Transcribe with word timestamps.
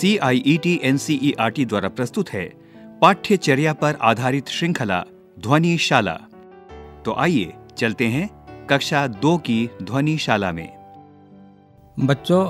C 0.00 0.16
I 0.18 0.42
E 0.46 0.56
T 0.56 0.80
N 0.84 0.96
C 0.96 1.14
E 1.22 1.32
R 1.40 1.50
T 1.50 1.64
द्वारा 1.64 1.88
प्रस्तुत 1.90 2.28
है। 2.28 2.44
पाठ्यचर्या 3.00 3.72
पर 3.72 3.96
आधारित 4.02 4.48
श्रृंखला 4.48 5.02
ध्वनि 5.36 5.76
शाला 5.78 6.18
तो 7.04 7.14
आइए 7.18 7.52
चलते 7.78 8.06
हैं 8.06 8.28
कक्षा 8.70 9.06
दो 9.06 9.36
की 9.38 9.58
ध्वनि 9.82 10.16
शाला 10.18 10.52
में। 10.52 10.68
बच्चों, 12.00 12.44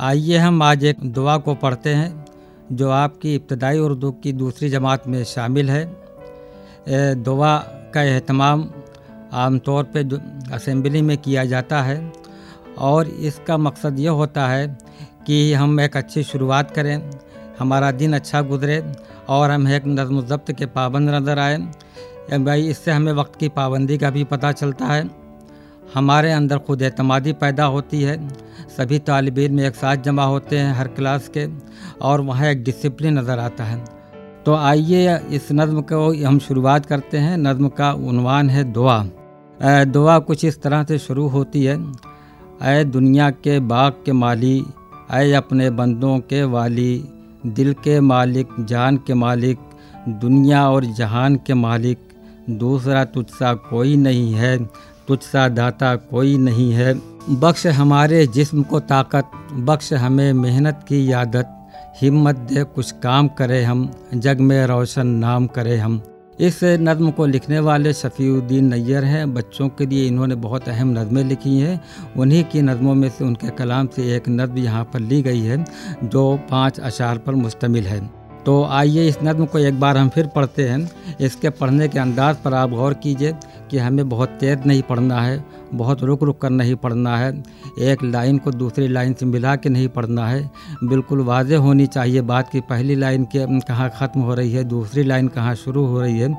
आइए 0.00 0.36
हम 0.36 0.62
आज 0.62 0.84
एक 0.84 1.00
दुआ 1.12 1.36
को 1.38 1.54
पढ़ते 1.54 1.94
हैं, 1.94 2.24
जो 2.72 2.90
आपकी 2.90 3.34
इब्तदाई 3.34 3.78
उर्दू 3.78 4.10
की 4.12 4.32
दूसरी 4.34 4.68
जमात 4.68 5.08
में 5.08 5.22
शामिल 5.24 5.70
है। 5.70 5.84
दुआ 7.22 7.56
का 7.94 8.00
अहतमाम 8.02 8.68
आमतौर 9.34 9.84
पर 9.96 10.18
असेंबली 10.52 11.02
में 11.02 11.16
किया 11.18 11.44
जाता 11.46 11.82
है, 11.82 12.12
और 12.78 13.08
इसका 13.08 13.56
मकसद 13.58 13.98
ये 13.98 14.08
होता 14.10 14.46
है 14.48 14.66
कि 15.26 15.52
हम 15.52 15.80
एक 15.80 15.96
अच्छी 15.96 16.22
शुरुआत 16.24 16.70
करें। 16.70 17.10
हमारा 17.58 17.90
दिन 17.92 18.12
अच्छा 18.12 18.40
गुजरे 18.42 18.82
और 19.28 19.50
हम 19.50 19.68
एक 19.68 19.86
नज़म 19.88 20.20
ज़ब्त 20.22 20.52
के 20.52 20.66
पाबंद 20.68 21.10
नज़र 21.10 21.38
आए। 21.38 21.58
भाई, 22.38 22.62
इससे 22.62 22.90
हमें 22.90 23.12
वक्त 23.12 23.38
की 23.40 23.48
पाबंदी 23.50 23.98
का 23.98 24.10
भी 24.10 24.24
पता 24.26 24.52
चलता 24.52 24.86
है। 24.86 25.08
हमारे 25.94 26.32
अंदर 26.32 26.58
खुद 26.58 26.82
अतमादी 26.82 27.32
पैदा 27.34 27.64
होती 27.66 28.02
है। 28.02 28.16
सभी 28.68 28.98
तालब 29.00 29.38
इम 29.38 29.60
एक 29.60 29.74
साथ 29.76 29.96
जमा 30.04 30.24
होते 30.24 30.58
हैं 30.58 30.72
हर 30.74 30.88
क्लास 30.90 31.28
के 31.28 31.46
और 32.00 32.20
वहाँ 32.20 32.50
एक 32.50 32.62
डिसिप्लिन 32.64 33.18
नज़र 33.18 33.38
आता 33.38 33.64
है। 33.64 33.84
तो 34.44 34.54
आइए 34.54 35.18
इस 35.30 35.48
नज़म 35.52 35.80
को 35.82 36.12
हम 36.24 36.38
शुरुआत 36.38 36.86
करते 36.86 37.18
हैं। 37.18 37.36
नज़म 37.38 37.68
का 37.70 37.92
उनवान 37.92 38.50
है 38.50 38.64
दुआ। 38.72 39.04
दुआ 39.86 40.18
कुछ 40.20 40.44
इस 40.44 40.60
तरह 40.62 40.84
से 40.84 40.98
शुरू 40.98 41.26
होती 41.28 41.64
है। 41.64 41.76
अय 42.62 42.84
दुनिया 42.86 43.30
के 43.32 43.58
बाग 43.66 44.02
के 44.06 44.12
माली 44.14 44.58
अय 45.12 45.32
अपने 45.32 45.70
बंदों 45.70 46.18
के 46.18 46.44
वाली, 46.44 47.04
दिल 47.46 47.72
के 47.72 48.00
मालिक, 48.00 48.48
जान 48.60 48.96
के 48.96 49.14
मालिक, 49.14 49.58
दुनिया 50.08 50.70
और 50.70 50.84
जहान 50.84 51.36
के 51.36 51.54
मालिक। 51.54 51.98
दूसरा 52.50 53.04
तुझसा 53.04 53.54
कोई 53.54 53.96
नहीं 53.96 54.34
है, 54.34 54.64
तुझसा 55.08 55.48
दाता 55.48 55.96
कोई 55.96 56.38
नहीं 56.38 56.72
है। 56.72 57.00
बख्श 57.30 57.66
हमारे 57.66 58.26
जिस्म 58.26 58.62
को 58.62 58.80
ताकत, 58.80 59.30
बख्श 59.52 59.92
हमें 59.92 60.32
मेहनत 60.32 60.84
की 60.88 61.12
आदत 61.12 61.68
हिम्मत 62.00 62.36
दे 62.36 62.64
कुछ 62.64 62.92
काम 62.92 63.28
करें 63.28 63.64
हम, 63.64 63.90
जग 64.14 64.40
में 64.40 64.66
रोशन 64.66 65.06
नाम 65.06 65.46
करें 65.46 65.78
हम। 65.78 66.02
इस 66.42 66.58
नज़म 66.64 67.10
को 67.10 67.26
लिखने 67.26 67.58
वाले 67.60 67.92
शफ़ीउद्दीन 67.92 68.64
नैयर 68.64 69.04
हैं। 69.04 69.32
बच्चों 69.34 69.68
के 69.68 69.86
लिए 69.86 70.06
इन्होंने 70.06 70.34
बहुत 70.36 70.68
अहम 70.68 70.88
नज़में 70.90 71.22
लिखी 71.24 71.58
हैं। 71.58 71.80
उन्हीं 72.16 72.42
की 72.44 72.62
नज़मों 72.62 72.94
में 72.94 73.08
से 73.08 73.24
उनके 73.24 73.50
कलाम 73.50 73.86
से 73.86 74.14
एक 74.16 74.28
नज़म 74.28 74.58
यहाँ 74.58 74.84
पर 74.84 75.00
ली 75.00 75.20
गई 75.22 75.40
है, 75.40 75.64
जो 76.04 76.36
पाँच 76.50 76.80
अशार 76.80 77.18
पर 77.18 77.34
मुश्तमिल 77.34 77.86
है। 77.86 78.00
तो 78.46 78.62
आइए 78.64 79.06
इस 79.08 79.16
नज़म 79.22 79.44
को 79.46 79.58
एक 79.58 79.78
बार 79.80 79.96
हम 79.96 80.08
फिर 80.08 80.26
पढ़ते 80.26 80.68
हैं। 80.68 81.16
इसके 81.20 81.50
पढ़ने 81.50 81.88
के 81.88 81.98
अंदाज 81.98 82.36
पर 82.36 82.54
आप 82.54 82.70
गौर 82.70 82.94
कीजिए 82.94 83.32
कि 83.70 83.78
हमें 83.78 84.08
बहुत 84.08 84.28
तेज़ 84.40 84.66
नहीं 84.66 84.82
पढ़ना 84.82 85.20
है, 85.20 85.44
बहुत 85.74 86.02
रुक 86.02 86.22
रुक 86.22 86.40
कर 86.40 86.50
नहीं 86.50 86.74
पढ़ना 86.76 87.16
है। 87.16 87.32
एक 87.80 88.02
लाइन 88.04 88.38
को 88.38 88.50
दूसरी 88.52 88.88
लाइन 88.88 89.14
से 89.14 89.26
मिला 89.26 89.54
के 89.56 89.68
नहीं 89.68 89.88
पढ़ना 89.88 90.26
है। 90.28 90.50
बिल्कुल 90.84 91.20
वाज 91.20 91.52
होनी 91.54 91.86
चाहिए 91.88 92.20
बात 92.22 92.48
की 92.48 92.60
पहली 92.62 92.94
लाइन 92.96 93.24
के 93.26 93.46
कहाँ 93.60 93.90
ख़त्म 93.90 94.20
हो 94.20 94.34
रही 94.34 94.52
है, 94.52 94.64
दूसरी 94.64 95.04
लाइन 95.04 95.28
कहाँ 95.28 95.54
शुरू 95.54 95.86
हो 95.86 96.00
रही 96.00 96.18
है, 96.18 96.34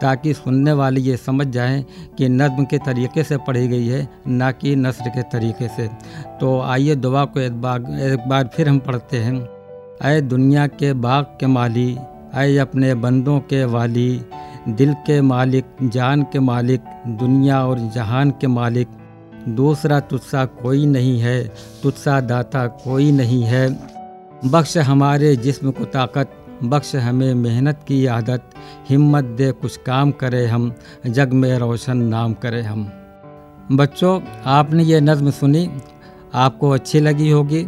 ताकि 0.00 0.34
सुनने 0.34 0.72
वाले 0.72 1.00
ये 1.00 1.16
समझ 1.16 1.46
जाएँ 1.48 1.84
कि 2.18 2.28
नज्म 2.28 2.64
के 2.64 2.78
तरीके 2.78 3.22
से 3.24 3.36
पढ़ी 3.38 3.66
गई 3.68 3.86
है, 3.86 4.08
ना 4.28 4.50
कि 4.52 4.76
नसर 4.76 5.08
के 5.08 5.22
तरीके 5.28 5.68
से। 5.68 5.88
तो 6.40 6.60
आइए 6.60 6.94
दुआ 6.96 7.24
को 7.24 7.40
एक 7.40 7.60
बार 7.62 7.94
एक 8.02 8.28
बार 8.28 8.50
फिर 8.54 8.68
हम 8.68 8.78
पढ़ते 8.78 9.16
हैं। 9.16 9.38
अय 10.02 10.20
दुनिया 10.20 10.66
के 10.66 10.92
बाग 10.92 11.24
के 11.24 11.46
माली 11.46 11.98
अय 12.34 12.58
अपने 12.58 12.94
बंदों 12.94 13.40
के 13.40 13.64
वाली, 13.64 14.22
दिल 14.68 14.94
के 14.94 15.20
मालिक, 15.20 15.64
जान 15.82 16.22
के 16.22 16.40
मालिक, 16.40 16.80
दुनिया 17.06 17.66
और 17.66 17.78
जहान 17.78 18.30
के 18.30 18.46
मालिक। 18.46 18.88
दूसरा 19.48 20.00
तुझसा 20.00 20.44
कोई 20.44 20.86
नहीं 20.86 21.20
है, 21.20 21.52
तुझसा 21.82 22.20
दाता 22.20 22.66
कोई 22.66 23.12
नहीं 23.12 23.42
है। 23.42 23.80
बख्श 24.46 24.78
हमारे 24.78 25.36
जिस्म 25.36 25.70
को 25.70 25.84
ताकत, 25.84 26.30
बख्श 26.64 26.96
हमें 26.96 27.34
मेहनत 27.34 27.80
की 27.88 28.06
आदत। 28.06 28.50
हिम्मत 28.88 29.24
दे 29.24 29.52
कुछ 29.52 29.76
काम 29.76 30.10
करें 30.10 30.46
हम, 30.46 30.74
जग 31.06 31.32
में 31.32 31.58
रोशन 31.58 31.96
नाम 31.96 32.32
करें 32.32 32.62
हम। 32.62 32.92
बच्चों, 33.72 34.20
आपने 34.46 34.84
ये 34.84 35.00
नज़म 35.00 35.30
सुनी, 35.30 35.70
आपको 36.34 36.70
अच्छी 36.70 37.00
लगी 37.00 37.30
होगी। 37.30 37.66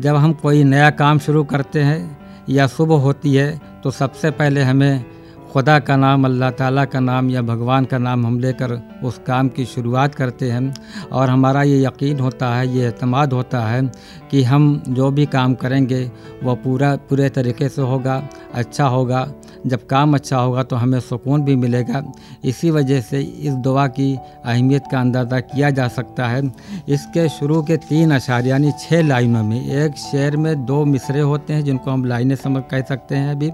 जब 0.00 0.16
हम 0.16 0.32
कोई 0.32 0.64
नया 0.64 0.90
काम 0.90 1.18
शुरू 1.18 1.44
करते 1.44 1.82
हैं 1.82 2.18
या 2.48 2.66
सुबह 2.66 2.96
होती 2.96 3.34
है 3.34 3.60
तो 3.84 3.90
सबसे 3.90 4.30
पहले 4.30 4.62
हमें 4.62 5.04
खुदा 5.54 5.78
का 5.78 5.96
नाम, 5.96 6.24
अल्लाह 6.24 6.50
ताला 6.50 6.84
का 6.84 7.00
नाम 7.00 7.28
या 7.30 7.42
भगवान 7.42 7.84
का 7.84 7.98
नाम 7.98 8.26
हम 8.26 8.38
लेकर 8.40 8.72
उस 9.04 9.18
काम 9.26 9.48
की 9.48 9.64
शुरुआत 9.64 10.14
करते 10.14 10.50
हैं 10.50 10.74
और 11.10 11.30
हमारा 11.30 11.62
ये 11.62 11.78
यकीन 11.82 12.20
होता 12.20 12.48
है, 12.54 12.66
ये 12.68 12.86
अतमाद 12.86 13.32
होता 13.32 13.60
है 13.60 13.82
कि 14.30 14.42
हम 14.42 14.82
जो 14.88 15.10
भी 15.10 15.26
काम 15.26 15.54
करेंगे 15.54 16.10
वह 16.42 16.54
पूरा, 16.56 16.94
पूरे 16.98 17.28
तरीके 17.30 17.68
से 17.68 17.82
होगा 17.82 18.22
अच्छा 18.54 18.86
होगा। 18.86 19.26
जब 19.66 19.86
काम 19.86 20.14
अच्छा 20.14 20.38
होगा 20.38 20.62
तो 20.62 20.76
हमें 20.76 20.98
सुकून 21.00 21.44
भी 21.44 21.56
मिलेगा। 21.56 22.02
इसी 22.44 22.70
वजह 22.70 23.00
से 23.02 23.20
इस 23.20 23.54
दुआ 23.64 23.86
की 23.88 24.14
अहमियत 24.44 24.84
का 24.92 25.00
अंदाज़ा 25.00 25.40
किया 25.42 25.70
जा 25.70 25.88
सकता 25.90 26.28
है। 26.28 26.42
इसके 26.88 27.28
शुरू 27.30 27.62
के 27.62 27.76
तीन 27.78 28.14
अशार, 28.14 28.46
यानी 28.46 28.72
छः 28.80 29.02
लाइनों 29.02 29.44
में, 29.44 29.60
एक 29.60 29.96
शेर 30.02 30.36
में 30.36 30.64
दो 30.66 30.84
मिसरे 30.84 31.20
होते 31.22 31.52
हैं 31.52 31.64
जिनको 31.64 31.90
हम 31.90 32.04
लाइनें 32.04 32.36
समझ, 32.36 32.62
कह 32.70 32.82
सकते 32.82 33.14
हैं 33.14 33.30
अभी। 33.30 33.50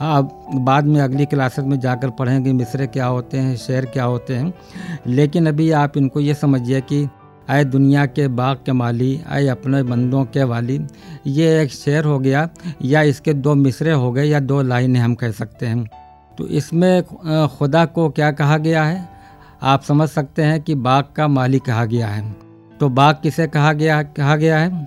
हाँ 0.00 0.22
बाद 0.54 0.84
में 0.84 1.00
अगली 1.00 1.26
क्लासेस 1.26 1.64
में 1.64 1.78
जाकर 1.80 2.10
पढ़ेंगे 2.10 2.52
मिसरे 2.52 2.86
क्या 2.86 3.06
होते 3.06 3.38
हैं, 3.38 3.56
शेर 3.56 3.84
क्या 3.84 4.04
होते 4.04 4.34
हैं। 4.34 4.52
लेकिन 5.06 5.46
अभी 5.46 5.70
आप 5.70 5.96
इनको 5.96 6.20
ये 6.20 6.34
समझिए 6.34 6.80
कि 6.80 7.08
आए 7.50 7.64
दुनिया 7.64 8.04
के 8.06 8.28
बाग 8.28 8.56
के 8.56 8.72
माली, 8.72 9.20
आए 9.28 9.46
अपने 9.46 9.82
बंदों 9.82 10.24
के 10.24 10.44
वाली, 10.44 10.80
ये 11.26 11.60
एक 11.62 11.70
शेर 11.70 12.04
हो 12.04 12.18
गया 12.18 12.48
या 12.82 13.02
इसके 13.02 13.34
दो 13.34 13.54
मिसरे 13.54 13.92
हो 13.92 14.12
गए 14.12 14.24
या 14.24 14.40
दो 14.40 14.62
लाइनें 14.62 15.00
हम 15.00 15.14
कह 15.14 15.30
सकते 15.30 15.66
हैं। 15.66 15.84
तो 16.38 16.46
इसमें 16.46 17.02
खुदा 17.48 17.84
को 17.84 18.08
क्या 18.08 18.30
कहा 18.32 18.58
गया 18.58 18.84
है? 18.84 19.08
आप 19.62 19.82
समझ 19.82 20.08
सकते 20.08 20.42
हैं 20.42 20.60
कि 20.62 20.74
बाग 20.74 21.04
का 21.16 21.28
माली 21.28 21.58
कहा 21.58 21.84
गया 21.84 22.08
है। 22.08 22.36
तो 22.80 22.88
बाग 22.88 23.16
किसे 23.22 23.46
कहा 23.46 23.72
गया 23.72 24.02
कहा 24.02 24.36
गया 24.36 24.58
है? 24.58 24.86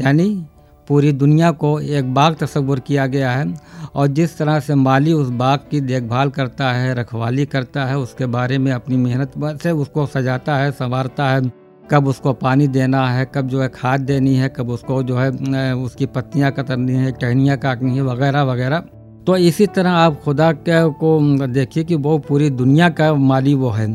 यानी 0.00 0.46
पूरी 0.90 1.10
दुनिया 1.12 1.50
को 1.52 1.68
एक 1.80 2.12
बाग 2.14 2.36
तस्वुर 2.36 2.80
किया 2.80 3.06
गया 3.06 3.30
है 3.30 3.54
और 3.94 4.06
जिस 4.08 4.36
तरह 4.38 4.58
से 4.60 4.74
माली 4.74 5.12
उस 5.12 5.28
बाग 5.28 5.58
की 5.70 5.80
देखभाल 5.80 6.30
करता 6.30 6.72
है, 6.72 6.94
रखवाली 6.94 7.46
करता 7.46 7.84
है, 7.84 7.98
उसके 7.98 8.26
बारे 8.26 8.58
में 8.58 8.70
अपनी 8.72 8.96
मेहनत 8.96 9.60
से 9.62 9.70
उसको 9.70 10.06
सजाता 10.06 10.56
है, 10.56 10.70
संवारता 10.72 11.28
है। 11.28 11.52
कब 11.90 12.06
उसको 12.08 12.32
पानी 12.32 12.66
देना 12.68 13.06
है, 13.08 13.30
कब 13.34 13.48
जो 13.48 13.62
है 13.62 13.68
खाद 13.68 14.00
देनी 14.00 14.34
है, 14.34 14.48
कब 14.48 14.68
उसको 14.70 15.02
जो 15.02 15.16
है 15.16 15.74
उसकी 15.76 16.06
पत्तियाँ 16.06 16.50
कतरनी 16.52 16.92
है, 16.92 17.12
टहनियाँ 17.12 17.56
काटनी 17.58 17.96
है, 17.96 18.02
वगैरह 18.02 18.42
वगैरह। 18.42 18.82
तो 19.26 19.36
इसी 19.36 19.66
तरह 19.66 19.90
आप 19.90 20.20
खुदा 20.22 20.52
के 20.52 20.84
को 20.90 21.46
देखिए 21.46 21.84
कि 21.84 21.94
वो 21.94 22.18
पूरी 22.18 22.50
दुनिया 22.50 22.88
का 22.90 23.12
माली 23.14 23.54
वो 23.54 23.70
है। 23.70 23.86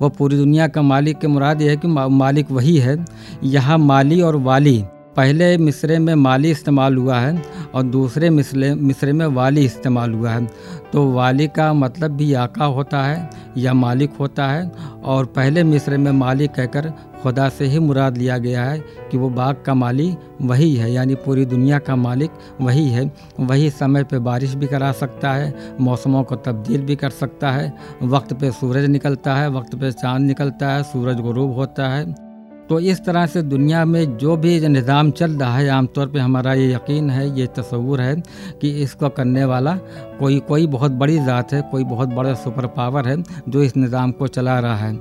वो 0.00 0.08
पूरी 0.08 0.36
दुनिया 0.36 0.68
का 0.68 0.82
मालिक 0.82 1.18
के 1.18 1.26
मुराद 1.26 1.62
ये 1.62 1.70
है 1.70 1.76
कि 1.76 1.88
मालिक 1.88 2.50
वही 2.50 2.76
है। 2.78 3.04
यहाँ 3.44 3.78
माली 3.78 4.20
और 4.20 4.36
वाली 4.36 4.82
पहले 5.16 5.56
मिसरे 5.58 5.98
में 5.98 6.14
माली 6.14 6.50
इस्तेमाल 6.50 6.96
हुआ 6.96 7.18
है 7.18 7.42
और 7.74 7.82
दूसरे 7.82 8.30
मिसरे 8.30 8.74
मिसरे 8.74 9.12
में 9.12 9.26
वाली 9.26 9.64
इस्तेमाल 9.64 10.12
हुआ 10.12 10.30
है। 10.30 10.46
तो 10.92 11.10
वाली 11.12 11.46
का 11.48 11.72
मतलब 11.72 12.10
भी 12.10 12.32
आका 12.34 12.64
होता 12.64 13.02
है 13.02 13.30
या 13.56 13.74
मालिक 13.74 14.16
होता 14.20 14.46
है 14.46 14.70
और 15.04 15.26
पहले 15.26 15.64
मिसरे 15.64 15.96
में 15.96 16.10
मालिक 16.12 16.50
कहकर 16.50 16.92
खुदा 17.22 17.48
से 17.48 17.64
ही 17.64 17.78
मुराद 17.78 18.18
लिया 18.18 18.38
गया 18.38 18.64
है 18.64 18.78
कि 19.10 19.18
वो 19.18 19.28
बाग 19.30 19.62
का 19.66 19.74
माली 19.74 20.14
वही 20.42 20.74
है, 20.76 20.92
यानी 20.92 21.14
पूरी 21.14 21.44
दुनिया 21.46 21.78
का 21.78 21.96
मालिक 21.96 22.30
वही 22.60 22.88
है। 22.88 23.10
वही 23.40 23.70
समय 23.70 24.04
पे 24.04 24.18
बारिश 24.18 24.54
भी 24.54 24.66
करा 24.66 24.92
सकता 24.92 25.32
है, 25.32 25.54
मौसमों 25.80 26.22
को 26.22 26.36
तब्दील 26.36 26.82
भी 26.82 26.96
कर 26.96 27.10
सकता 27.10 27.50
है, 27.50 27.72
वक्त 28.02 28.32
पे 28.32 28.50
सूरज 28.50 28.84
निकलता 28.84 29.34
है, 29.34 29.50
वक्त 29.50 29.74
पे 29.74 29.92
चाँद 29.92 30.22
निकलता 30.22 30.72
है, 30.72 30.82
सूरज 30.82 31.20
गुरूब 31.20 31.54
होता 31.54 31.88
है। 31.88 32.31
तो 32.72 32.78
इस 32.80 33.04
तरह 33.04 33.26
से 33.26 33.40
दुनिया 33.42 33.84
में 33.84 34.16
जो 34.18 34.36
भी 34.36 34.68
निज़ाम 34.68 35.10
चल 35.12 35.32
रहा 35.32 35.56
है, 35.56 35.68
आमतौर 35.68 36.06
पे 36.08 36.18
हमारा 36.18 36.52
ये 36.54 36.72
यकीन 36.72 37.10
है, 37.10 37.28
ये 37.38 37.46
तस्वूर 37.56 38.00
है 38.00 38.14
कि 38.60 38.70
इसको 38.82 39.08
करने 39.10 39.44
वाला 39.44 39.74
कोई 40.18 40.38
कोई 40.48 40.66
बहुत 40.68 40.92
बड़ी 40.94 41.18
ज़ात 41.18 41.52
है, 41.52 41.60
कोई 41.62 41.84
बहुत 41.84 42.08
बड़ा 42.10 42.34
सुपर 42.34 42.66
पावर 42.72 43.08
है 43.08 43.22
जो 43.48 43.62
इस 43.62 43.76
निज़ाम 43.76 44.12
को 44.12 44.26
चला 44.28 44.58
रहा 44.60 44.76
है। 44.76 44.92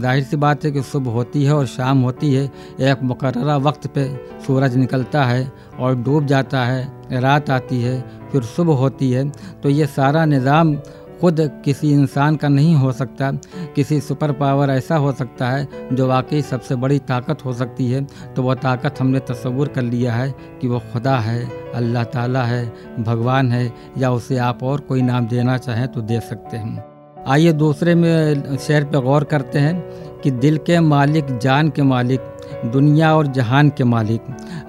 ज़ाहिर 0.00 0.24
सी 0.24 0.36
बात 0.38 0.64
है 0.64 0.70
कि 0.70 0.82
सुबह 0.82 1.10
होती 1.12 1.44
है 1.44 1.54
और 1.54 1.66
शाम 1.68 2.00
होती 2.02 2.32
है, 2.34 2.44
एक 2.82 3.02
मुकर्रा 3.02 3.56
वक्त 3.58 3.86
पे 3.88 4.08
सूरज 4.46 4.76
निकलता 4.76 5.24
है 5.24 5.50
और 5.78 5.94
डूब 5.96 6.26
जाता 6.26 6.64
है, 6.64 6.88
रात 7.12 7.50
आती 7.50 7.80
है, 7.82 8.00
फिर 8.32 8.42
सुबह 8.48 8.74
होती 8.76 9.10
है 9.10 9.28
तो 9.62 9.68
ये 9.70 9.86
सारा 9.88 10.24
निज़ाम 10.26 10.74
खुद 11.20 11.40
किसी 11.64 11.92
इंसान 11.92 12.36
का 12.36 12.48
नहीं 12.48 12.74
हो 12.74 12.92
सकता। 12.92 13.30
किसी 13.74 14.00
सुपर 14.00 14.32
पावर 14.32 14.70
ऐसा 14.70 14.96
हो 14.96 15.12
सकता 15.12 15.50
है, 15.50 15.68
जो 15.92 16.06
वाकई 16.08 16.42
सबसे 16.42 16.74
बड़ी 16.74 16.98
ताकत 16.98 17.44
हो 17.44 17.52
सकती 17.52 17.90
है। 17.90 18.04
तो 18.36 18.42
वह 18.42 18.54
ताकत 18.54 19.00
हमने 19.00 19.20
तस्वुर 19.20 19.68
कर 19.68 19.82
लिया 19.82 20.12
है 20.12 20.30
कि 20.60 20.68
वह 20.68 20.78
खुदा 20.92 21.16
है, 21.18 21.50
अल्लाह 21.74 22.04
ताला 22.04 22.42
है, 22.42 22.64
भगवान 23.00 23.52
है, 23.52 23.72
या 23.98 24.10
उसे 24.10 24.38
आप 24.38 24.62
और 24.62 24.80
कोई 24.80 25.02
नाम 25.02 25.26
देना 25.26 25.58
चाहें 25.58 25.88
तो 25.88 26.00
दे 26.00 26.20
सकते 26.20 26.56
हैं। 26.56 26.84
आइए 27.28 27.52
दूसरे 27.52 27.94
में 27.94 28.56
शेर 28.56 28.84
पर 28.84 28.98
गौर 28.98 29.24
करते 29.24 29.58
हैं 29.58 29.80
कि 30.20 30.30
दिल 30.30 30.56
के 30.58 30.80
मालिक, 30.80 31.38
जान 31.38 31.68
के 31.68 31.82
मालिक 31.82 32.20
दुनिया 32.64 33.16
और 33.16 33.26
जहान 33.26 33.68
के 33.68 33.84
मालिक। 33.84 34.20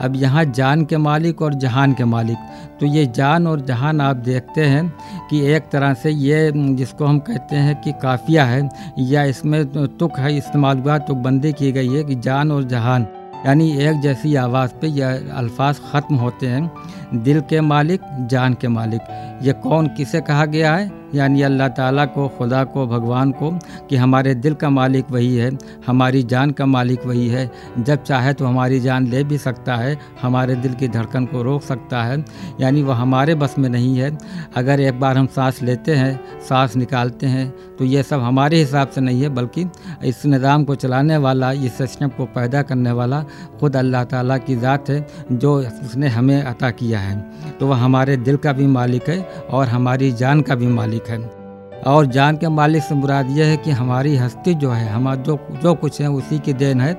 अब 0.01 0.15
यहाँ 0.15 0.45
जान 0.45 0.85
के 0.85 0.97
मालिक 0.97 1.41
और 1.41 1.53
जहान 1.53 1.93
के 1.93 2.05
मालिक। 2.05 2.37
तो 2.79 2.85
ये 2.85 3.05
जान 3.05 3.47
और 3.47 3.61
जहान 3.61 4.01
आप 4.01 4.15
देखते 4.15 4.61
हैं 4.61 4.93
कि 5.29 5.41
एक 5.45 5.63
तरह 5.71 5.93
से 5.93 6.11
ये, 6.11 6.51
जिसको 6.51 7.05
हम 7.05 7.19
कहते 7.19 7.55
हैं 7.55 7.81
कि 7.81 7.91
काफिया 7.91 8.45
है, 8.45 8.69
या 8.99 9.23
इसमें 9.23 9.65
तुक 9.97 10.19
है, 10.19 10.37
इस्तेमाल 10.37 10.77
हुआ 10.77 10.97
तुक 10.97 11.17
बंदी 11.17 11.53
की 11.53 11.71
गई 11.71 11.89
है 11.89 12.03
कि 12.03 12.15
जान 12.15 12.51
और 12.51 12.63
जहान। 12.63 13.07
यानी 13.45 13.71
एक 13.77 13.99
जैसी 14.01 14.35
आवाज़ 14.35 14.71
पे 14.71 14.87
यह 14.87 15.29
अल्फाज 15.33 15.79
ख़त्म 15.91 16.15
होते 16.15 16.47
हैं। 16.47 16.71
दिल 17.13 17.41
के 17.41 17.61
मालिक, 17.61 18.01
जान 18.21 18.53
के 18.53 18.67
मालिक। 18.67 19.01
ये 19.43 19.53
कौन, 19.53 19.87
किसे 19.87 20.21
कहा 20.21 20.45
गया 20.45 20.75
है? 20.75 21.00
यानी 21.15 21.41
अल्लाह 21.41 21.67
ताला 21.69 22.05
को, 22.07 22.27
खुदा 22.29 22.63
को, 22.65 22.85
भगवान 22.87 23.31
को 23.33 23.51
कि 23.89 23.95
हमारे 23.95 24.35
दिल 24.35 24.53
का 24.53 24.69
मालिक 24.71 25.11
वही 25.11 25.35
है, 25.35 25.51
हमारी 25.87 26.23
जान 26.25 26.51
का 26.51 26.65
मालिक 26.67 27.05
वही 27.05 27.27
है। 27.29 27.49
जब 27.79 28.03
चाहे 28.03 28.33
तो 28.33 28.45
हमारी 28.45 28.79
जान 28.79 29.07
ले 29.07 29.23
भी 29.23 29.37
सकता 29.39 29.75
है, 29.75 29.97
हमारे 30.21 30.55
दिल 30.57 30.73
की 30.73 30.87
धड़कन 30.89 31.25
को 31.25 31.41
रोक 31.43 31.63
सकता 31.63 32.03
है, 32.03 32.23
यानी 32.61 32.83
वह 32.83 32.95
हमारे 32.95 33.35
बस 33.35 33.55
में 33.59 33.69
नहीं 33.69 33.97
है। 33.97 34.17
अगर 34.55 34.79
एक 34.81 34.99
बार 34.99 35.17
हम 35.17 35.27
सांस 35.29 35.61
लेते 35.63 35.95
हैं, 35.95 36.19
सांस 36.41 36.75
निकालते 36.75 37.27
हैं 37.27 37.49
तो 37.71 37.85
ये 37.85 38.01
सब 38.03 38.19
हमारे 38.21 38.57
हिसाब 38.57 38.87
से 38.89 39.01
नहीं 39.01 39.21
है, 39.21 39.29
बल्कि 39.31 39.65
इस 40.05 40.25
निज़ाम 40.25 40.63
को 40.63 40.75
चलाने 40.75 41.17
वाला, 41.17 41.51
इस 41.51 41.73
सिस्टम 41.73 42.09
को 42.09 42.25
पैदा 42.27 42.61
करने 42.61 42.91
वाला 42.91 43.23
खुद 43.59 43.75
अल्लाह 43.75 44.03
ताला 44.05 44.37
की 44.39 44.55
ज़ात 44.55 44.89
है, 44.89 45.05
जो 45.33 45.57
उसने 45.57 46.07
हमें 46.09 46.41
अता 46.41 46.69
किया 46.71 46.99
है। 46.99 47.19
तो 47.59 47.67
वह 47.67 47.77
हमारे 47.77 48.17
दिल 48.19 48.37
का 48.37 48.53
भी 48.53 48.65
मालिक 48.67 49.09
है 49.09 49.19
और 49.49 49.67
हमारी 49.67 50.11
जान 50.13 50.41
का 50.41 50.55
भी 50.55 50.67
मालिक 50.69 51.00
मालिक 51.01 51.09
है। 51.09 51.83
और 51.83 52.05
जान 52.07 52.37
के 52.37 52.47
मालिक 52.49 52.83
से 52.83 52.95
मुराद 52.95 53.29
यह 53.37 53.45
है 53.45 53.57
कि 53.57 53.71
हमारी 53.71 54.15
हस्ती 54.17 54.53
जो 54.55 54.69
है 54.71 54.89
हमारा 54.89 55.21
जो 55.23 55.39
जो 55.63 55.73
कुछ 55.75 56.01
है, 56.01 56.09
उसी 56.09 56.39
की 56.39 56.53
देन 56.53 56.81
है। 56.81 56.93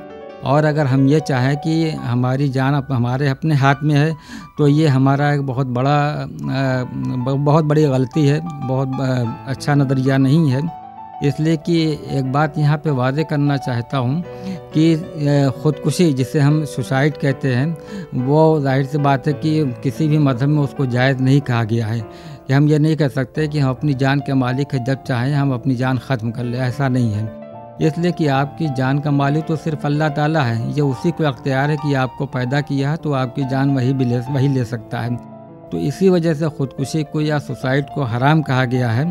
और 0.44 0.64
अगर 0.64 0.87
हम 0.87 1.06
ये 1.08 1.19
चाहें 1.20 1.56
कि 1.58 1.90
हमारी 2.02 2.49
जान 2.50 2.75
हमारे 2.90 3.28
अपने 3.28 3.54
हाथ 3.54 3.82
में 3.84 3.94
है 3.94 4.14
तो 4.58 4.66
ये 4.69 4.87
हमारा 4.88 5.32
एक 5.32 5.43
बहुत 5.43 5.66
बड़ा 5.69 6.26
बहुत 7.26 7.64
बड़ी 7.64 7.84
गलती 7.84 8.26
है, 8.26 8.40
बहुत 8.66 9.00
अच्छा 9.49 9.75
नज़रिया 9.75 10.16
नहीं 10.19 10.50
है। 10.50 10.62
इसलिए 11.25 11.56
कि 11.58 11.76
एक 12.10 12.32
बात 12.32 12.58
यहाँ 12.58 12.76
पे 12.78 12.90
वादे 12.93 13.25
करना 13.25 13.56
चाहता 13.58 13.99
हूँ 13.99 14.22
कि 14.75 14.94
ख़ुदकुशी 15.62 16.12
जिसे 16.12 16.40
हम 16.40 16.64
सुसाइड 16.66 17.16
कहते 17.16 17.54
हैं, 17.54 17.76
वो 18.16 18.60
ज़ाहिर 18.60 18.87
सी 18.87 18.99
बात 19.00 19.26
है 19.26 19.32
कि 19.34 19.64
किसी 19.82 20.08
भी 20.08 20.19
मज़हब 20.20 20.49
में 20.49 20.62
उसको 20.62 20.87
जायज़ 20.88 21.19
नहीं 21.20 21.40
कहा 21.43 21.62
गया 21.64 21.87
है। 21.87 22.00
कि 22.52 22.56
हम 22.56 22.66
ये 22.69 22.78
नहीं 22.78 22.96
कह 22.96 23.08
सकते 23.08 23.46
कि 23.49 23.58
हम 23.58 23.70
अपनी 23.70 23.93
जान 23.94 24.20
के 24.20 24.34
मालिक 24.34 24.72
है, 24.75 24.82
जब 24.84 25.02
चाहें 25.02 25.34
हम 25.34 25.52
अपनी 25.54 25.75
जान 25.76 25.99
ख़त्म 25.99 26.31
कर 26.31 26.44
ले, 26.44 26.58
ऐसा 26.58 26.88
नहीं 26.88 27.12
है। 27.12 27.22
इसलिए 27.81 28.12
कि 28.12 28.26
आपकी 28.28 28.69
जान 28.76 28.99
का 28.99 29.10
मालिक 29.10 29.44
तो 29.46 29.56
सिर्फ़ 29.56 29.87
अल्लाह 29.87 30.08
ताला 30.10 30.43
है, 30.43 30.72
ये 30.72 30.81
उसी 30.82 31.10
को 31.10 31.25
अख्तियार 31.25 31.70
है 31.70 31.76
कि 31.76 31.94
आपको 31.94 32.26
पैदा 32.28 32.60
किया 32.62 32.90
है 32.90 32.96
तो 32.99 33.12
आपकी 33.14 33.44
जान 33.46 33.75
वही 33.76 33.93
भी 33.93 34.04
ले, 34.04 34.19
वही 34.20 34.49
ले 34.49 34.64
सकता 34.66 35.00
है। 35.00 35.16
तो 35.70 35.78
इसी 35.81 36.08
वजह 36.10 36.34
से 36.34 36.49
ख़ुदकुशी 36.50 37.02
को 37.04 37.20
या 37.22 37.38
सुसाइड 37.40 37.87
को 37.94 38.02
हराम 38.04 38.43
कहा 38.43 38.64
गया 38.66 38.90
है। 38.90 39.10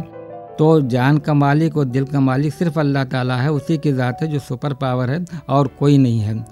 तो 0.60 0.70
जान 0.90 1.18
का 1.20 1.34
मालिक 1.36 1.78
और 1.78 1.86
दिल 1.88 2.06
का 2.06 2.20
मालिक 2.22 2.54
सिर्फ़ 2.54 2.80
अल्लाह 2.80 3.04
ताला 3.08 3.38
है, 3.38 3.52
उसी 3.52 3.78
की 3.78 3.92
ज़ात 3.94 4.22
है 4.22 4.28
जो 4.28 4.40
सुपर 4.42 4.74
पावर 4.78 5.12
है 5.12 5.26
और 5.50 5.68
कोई 5.80 5.98
नहीं 5.98 6.20
है। 6.20 6.44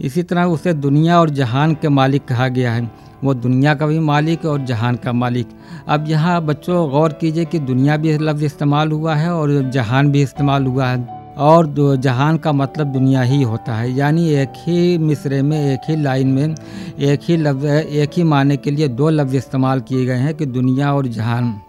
इसी 0.00 0.22
तरह 0.22 0.44
उसे 0.44 0.72
दुनिया 0.72 1.20
और 1.20 1.30
जहान 1.30 1.74
के 1.74 1.88
मालिक 1.88 2.24
कहा 2.24 2.48
गया 2.48 2.72
है। 2.72 2.90
वो 3.24 3.34
दुनिया 3.34 3.74
का 3.74 3.86
भी 3.86 3.98
मालिक 3.98 4.44
और 4.44 4.64
जहान 4.64 4.96
का 4.96 5.12
मालिक। 5.12 5.48
अब 5.88 6.04
यहाँ 6.08 6.42
बच्चों, 6.42 6.90
गौर 6.90 7.12
कीजिए 7.12 7.44
कि 7.44 7.58
दुनिया 7.58 7.96
भी 7.96 8.18
लफ्ज़ 8.18 8.44
इस्तेमाल 8.44 8.92
हुआ 8.92 9.14
है 9.14 9.34
और 9.34 9.70
जहान 9.70 10.12
भी 10.12 10.22
इस्तेमाल 10.22 10.66
हुआ 10.66 10.86
है। 10.86 11.22
और 11.38 11.96
जहान 11.96 12.36
का 12.36 12.52
मतलब 12.52 12.86
दुनिया 12.86 13.22
ही 13.22 13.42
होता 13.42 13.74
है। 13.74 13.92
यानी 13.92 14.28
एक 14.28 14.52
ही 14.56 14.98
मिसरे 14.98 15.42
में, 15.42 15.74
एक 15.74 15.80
ही 15.88 15.96
लाइन 15.96 16.28
में, 16.28 16.56
एक 16.98 17.20
ही 17.28 17.36
लफ्ज़, 17.36 17.66
एक 17.66 18.10
ही 18.16 18.22
माने 18.22 18.56
के 18.56 18.70
लिए 18.70 18.88
दो 18.88 19.08
लफ्ज़ 19.08 19.36
इस्तेमाल 19.36 19.80
किए 19.80 20.06
गए 20.06 20.14
हैं 20.14 20.34
कि 20.34 20.46
दुनिया 20.46 20.94
और 20.94 21.06
जहान। 21.06 21.60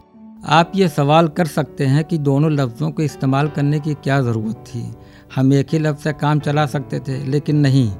आप 0.46 0.72
ये 0.75 0.88
सवाल 0.88 1.28
कर 1.28 1.46
सकते 1.46 1.86
हैं 1.86 2.04
कि 2.04 2.18
दोनों 2.18 2.52
लफ्ज़ों 2.52 2.92
को 2.92 3.04
इस्तेमाल 3.04 3.48
करने 3.48 3.80
की 3.80 3.94
क्या 3.94 4.22
ज़रूरत 4.22 4.56
थी। 4.56 4.94
हम 5.36 5.54
एक 5.54 5.68
ही 5.72 5.80
लफ्ज़ 5.80 6.04
से 6.04 6.12
काम 6.14 6.40
चला 6.40 6.66
सकते 6.66 7.00
थे, 7.00 7.18
लेकिन 7.26 7.56
नहीं, 7.58 7.92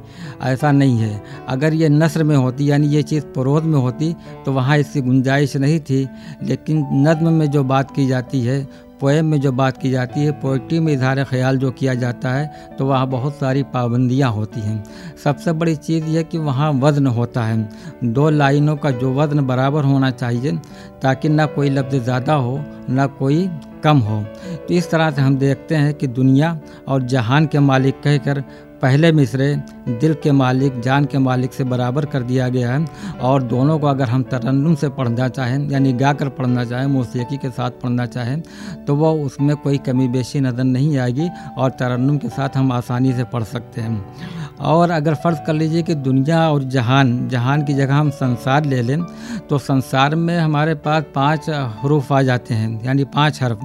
ऐसा 0.42 0.72
नहीं 0.72 0.98
है। 0.98 1.22
अगर 1.48 1.74
ये 1.74 1.90
नसर 1.90 2.24
में 2.24 2.36
होती, 2.36 2.70
यानी 2.70 2.88
ये 2.88 3.04
चीज़ 3.04 3.24
परोध 3.36 3.64
में 3.64 3.78
होती 3.80 4.14
तो 4.46 4.52
वहाँ 4.52 4.78
इसकी 4.78 5.02
गुंजाइश 5.02 5.56
नहीं 5.58 5.80
थी, 5.82 6.08
लेकिन 6.44 6.86
नज्म 7.08 7.34
में 7.34 7.50
जो 7.52 7.64
बात 7.66 7.96
की 7.96 8.08
जाती 8.08 8.42
है 8.42 8.62
पोएम 9.04 9.26
में 9.26 9.40
जो 9.42 9.52
बात 9.52 9.78
की 9.78 9.90
जाती 9.92 10.20
है 10.20 10.32
पोइट्री 10.32 10.80
में 10.80 10.92
इजहार 10.94 11.24
ख्याल 11.24 11.58
जो 11.58 11.72
किया 11.72 11.94
जाता 11.94 12.30
है 12.30 12.76
तो 12.78 12.86
वहाँ 12.86 13.08
बहुत 13.08 13.36
सारी 13.36 13.64
पाबंदियाँ 13.74 14.30
होती 14.32 14.62
हैं। 14.62 14.84
सबसे 15.24 15.52
बड़ी 15.54 15.76
चीज़ 15.78 16.06
यह 16.06 16.22
कि 16.24 16.38
वहाँ 16.38 16.72
वज़न 16.74 17.08
होता 17.08 17.44
है। 17.44 18.12
दो 18.14 18.30
लाइनों 18.30 18.76
का 18.78 18.92
जो 18.92 19.14
वज़न 19.14 19.46
बराबर 19.48 19.84
होना 19.84 20.12
चाहिए, 20.12 20.52
ताकि 21.02 21.30
ना 21.30 21.46
कोई 21.46 21.70
लफ्ज़ 21.70 21.96
ज़्यादा 21.96 22.34
हो, 22.34 22.60
ना 22.90 23.08
कोई 23.08 23.48
कम 23.84 23.98
हो। 24.00 24.24
तो 24.68 24.74
इस 24.74 24.90
तरह 24.92 25.12
से 25.12 25.22
हम 25.22 25.38
देखते 25.38 25.76
हैं 25.76 25.94
कि 25.94 26.08
दुनिया 26.10 26.58
और 26.88 27.04
जहान 27.04 27.46
के 27.46 27.60
मालिक 27.60 28.02
कहकर 28.04 28.44
पहले 28.84 29.12
मिसरे 29.12 29.46
दिल 29.90 30.14
के 30.14 30.32
मालिक, 30.34 30.80
जान 30.82 31.06
के 31.06 31.18
मालिक 31.20 31.54
से 31.54 31.64
बराबर 31.64 32.06
कर 32.06 32.24
दिया 32.24 32.48
गया 32.50 32.72
है 32.72 32.86
और 33.22 33.44
दोनों 33.44 33.78
को 33.80 33.88
अगर 33.88 34.10
हम 34.10 34.24
तरन्नुम 34.26 34.76
से 34.76 34.90
पढ़ना 34.92 35.28
चाहें, 35.30 35.70
यानी 35.70 35.94
गा 35.94 36.12
कर 36.14 36.30
पढ़ना 36.32 36.66
चाहें, 36.66 36.88
मौसीकी 36.88 37.38
के 37.38 37.50
साथ 37.52 37.72
पढ़ना 37.84 38.06
चाहें 38.08 38.42
तो 38.86 38.96
वो 38.96 39.14
उसमें 39.26 39.56
कोई 39.58 39.78
कमी 39.86 40.08
बेशी 40.10 40.40
नज़र 40.42 40.64
नहीं 40.66 40.98
आएगी 40.98 41.30
और 41.58 41.70
तरन्नुम 41.80 42.18
के 42.18 42.30
साथ 42.30 42.58
हम 42.58 42.72
आसानी 42.72 43.14
से 43.14 43.24
पढ़ 43.26 43.44
सकते 43.46 43.82
हैं। 43.82 44.62
और 44.62 44.92
अगर 44.92 45.16
फ़र्ज़ 45.16 45.40
कर 45.48 45.54
लीजिए 45.54 45.82
कि 45.84 45.96
दुनिया 45.98 46.40
और 46.50 46.64
जहान 46.66 47.28
जहान 47.30 47.64
की 47.66 47.74
जगह 47.74 47.96
हम 47.96 48.10
संसार 48.12 48.66
ले 48.66 48.82
लें 48.82 49.04
तो 49.50 49.58
संसार 49.60 50.16
में 50.18 50.38
हमारे 50.38 50.76
पास 50.78 51.04
पाँच 51.16 51.50
हरूफ 51.50 52.12
आ 52.12 52.22
जाते 52.24 52.54
हैं, 52.54 52.86
यानी 52.86 53.04
पाँच 53.06 53.42
हर्फ। 53.44 53.60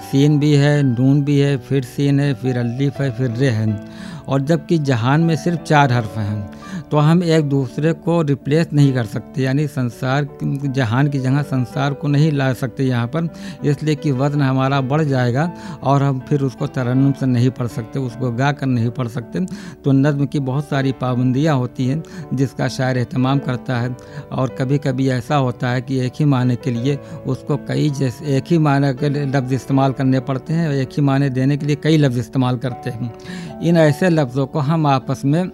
सीन 0.00 0.38
भी 0.38 0.52
है, 0.54 0.82
नून 0.82 1.22
भी 1.24 1.38
है, 1.38 1.56
फिर 1.58 1.84
सीन 1.84 2.20
है, 2.20 2.32
फिर 2.34 2.58
अलीफ 2.58 3.00
है, 3.00 3.10
फिर 3.10 3.30
रे 3.30 3.48
है 3.50 3.84
और 4.28 4.40
जबकि 4.42 4.78
जहान 4.78 5.20
में 5.20 5.36
सिर्फ़ 5.36 5.60
चार 5.60 5.92
हर्फ 5.92 6.16
हैं 6.18 6.54
तो 6.90 6.98
हम 6.98 7.22
एक 7.24 7.44
दूसरे 7.44 7.92
को 7.94 8.20
रिप्लेस 8.22 8.72
नहीं 8.72 8.92
कर 8.94 9.04
सकते, 9.04 9.42
यानी 9.42 9.66
संसार, 9.66 10.26
जहान 10.42 11.08
की 11.08 11.18
जगह 11.18 11.42
संसार 11.42 11.94
को 11.94 12.08
नहीं 12.08 12.30
ला 12.32 12.52
सकते 12.52 12.84
यहाँ 12.84 13.06
पर, 13.06 13.28
इसलिए 13.64 13.94
कि 13.94 14.10
वज़न 14.12 14.42
हमारा 14.42 14.80
बढ़ 14.82 15.02
जाएगा 15.02 15.50
और 15.82 16.02
हम 16.02 16.20
फिर 16.28 16.42
उसको 16.42 16.66
तरन्नुम 16.66 17.12
से 17.12 17.26
नहीं 17.26 17.50
पढ़ 17.50 17.66
सकते, 17.66 17.98
उसको 17.98 18.30
गा 18.32 18.50
कर 18.52 18.66
नहीं 18.66 18.90
पढ़ 18.90 19.08
सकते। 19.08 19.40
तो 19.84 19.92
नज्म 19.92 20.26
की 20.26 20.40
बहुत 20.40 20.68
सारी 20.68 20.92
पाबंदियाँ 20.92 21.56
होती 21.56 21.86
हैं, 21.86 22.02
जिसका 22.34 22.68
शायर 22.68 22.98
अहतमाम 22.98 23.38
करता 23.38 23.78
है। 23.78 23.96
और 24.32 24.54
कभी 24.58 24.78
कभी 24.78 25.08
ऐसा 25.10 25.36
होता 25.36 25.70
है 25.70 25.82
कि 25.82 25.98
एक 26.00 26.12
ही 26.20 26.24
माने 26.24 26.56
के 26.56 26.70
लिए 26.70 26.96
उसको 27.26 27.56
कई 27.58 27.90
जैसे, 27.90 28.36
एक 28.36 28.44
ही 28.50 28.58
माने 28.58 28.92
के 28.94 29.08
लफ्ज़ 29.08 29.54
इस्तेमाल 29.54 29.85
करने 29.92 30.20
पड़ते 30.20 30.52
हैं 30.52 30.70
एक 30.72 30.88
ही 30.88 31.02
माने 31.02 31.30
देने 31.30 31.56
के 31.56 31.66
लिए 31.66 31.76
कई 31.76 31.96
लफ्ज़ 31.96 32.18
इस्तेमाल 32.18 32.56
करते 32.56 32.90
हैं। 32.90 33.60
इन 33.60 33.76
ऐसे 33.76 34.08
लफ्ज़ों 34.10 34.46
को 34.46 34.58
हम 34.60 34.86
आपस 34.86 35.22
में 35.24 35.50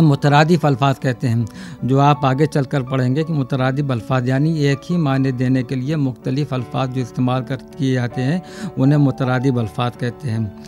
मुतरदफ़ 0.00 0.66
अल्फाज 0.66 0.98
कहते 0.98 1.26
हैं, 1.26 1.46
जो 1.84 1.98
आप 1.98 2.24
आगे 2.24 2.46
चल 2.46 2.64
कर 2.64 2.82
पढ़ेंगे 2.82 3.24
कि 3.24 3.32
मुतरदफ़ 3.32 3.92
अल्फाज 3.92 4.28
यानी 4.28 4.58
एक 4.62 4.80
ही 4.84 4.96
माने 4.96 5.32
देने 5.32 5.62
के 5.62 5.74
लिए 5.74 5.96
मुख्तलिफ़ 5.96 6.54
अल्फाज 6.54 6.90
जो 6.90 7.00
इस्तेमाल 7.00 7.42
कर 7.42 7.56
किए 7.78 7.92
जाते 7.94 8.22
हैं, 8.22 8.42
उन्हें 8.78 8.98
मुतरदफ़ 8.98 9.58
अल्फाज 9.58 9.96
कहते 9.96 10.28
हैं। 10.28 10.64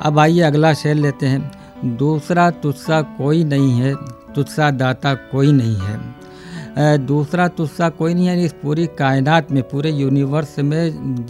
अब 0.00 0.18
आइए 0.18 0.40
अगला 0.40 0.72
शेर 0.74 0.94
लेते 0.94 1.26
हैं। 1.26 1.96
दूसरा 1.96 2.50
तुस्सा 2.52 3.00
कोई 3.18 3.44
नहीं 3.44 3.80
है, 3.80 3.94
तुस्सा 4.34 4.70
दाता 4.72 5.14
कोई 5.14 5.52
नहीं 5.52 5.76
है। 5.76 7.04
दूसरा 7.06 7.46
तुस्सा 7.48 7.88
कोई 7.90 8.14
नहीं 8.14 8.26
है 8.26 8.44
इस 8.44 8.52
पूरी 8.52 8.86
कायनात 8.98 9.52
में, 9.52 9.62
पूरे 9.62 9.90
यूनिवर्स 9.90 10.58
में 10.58 11.26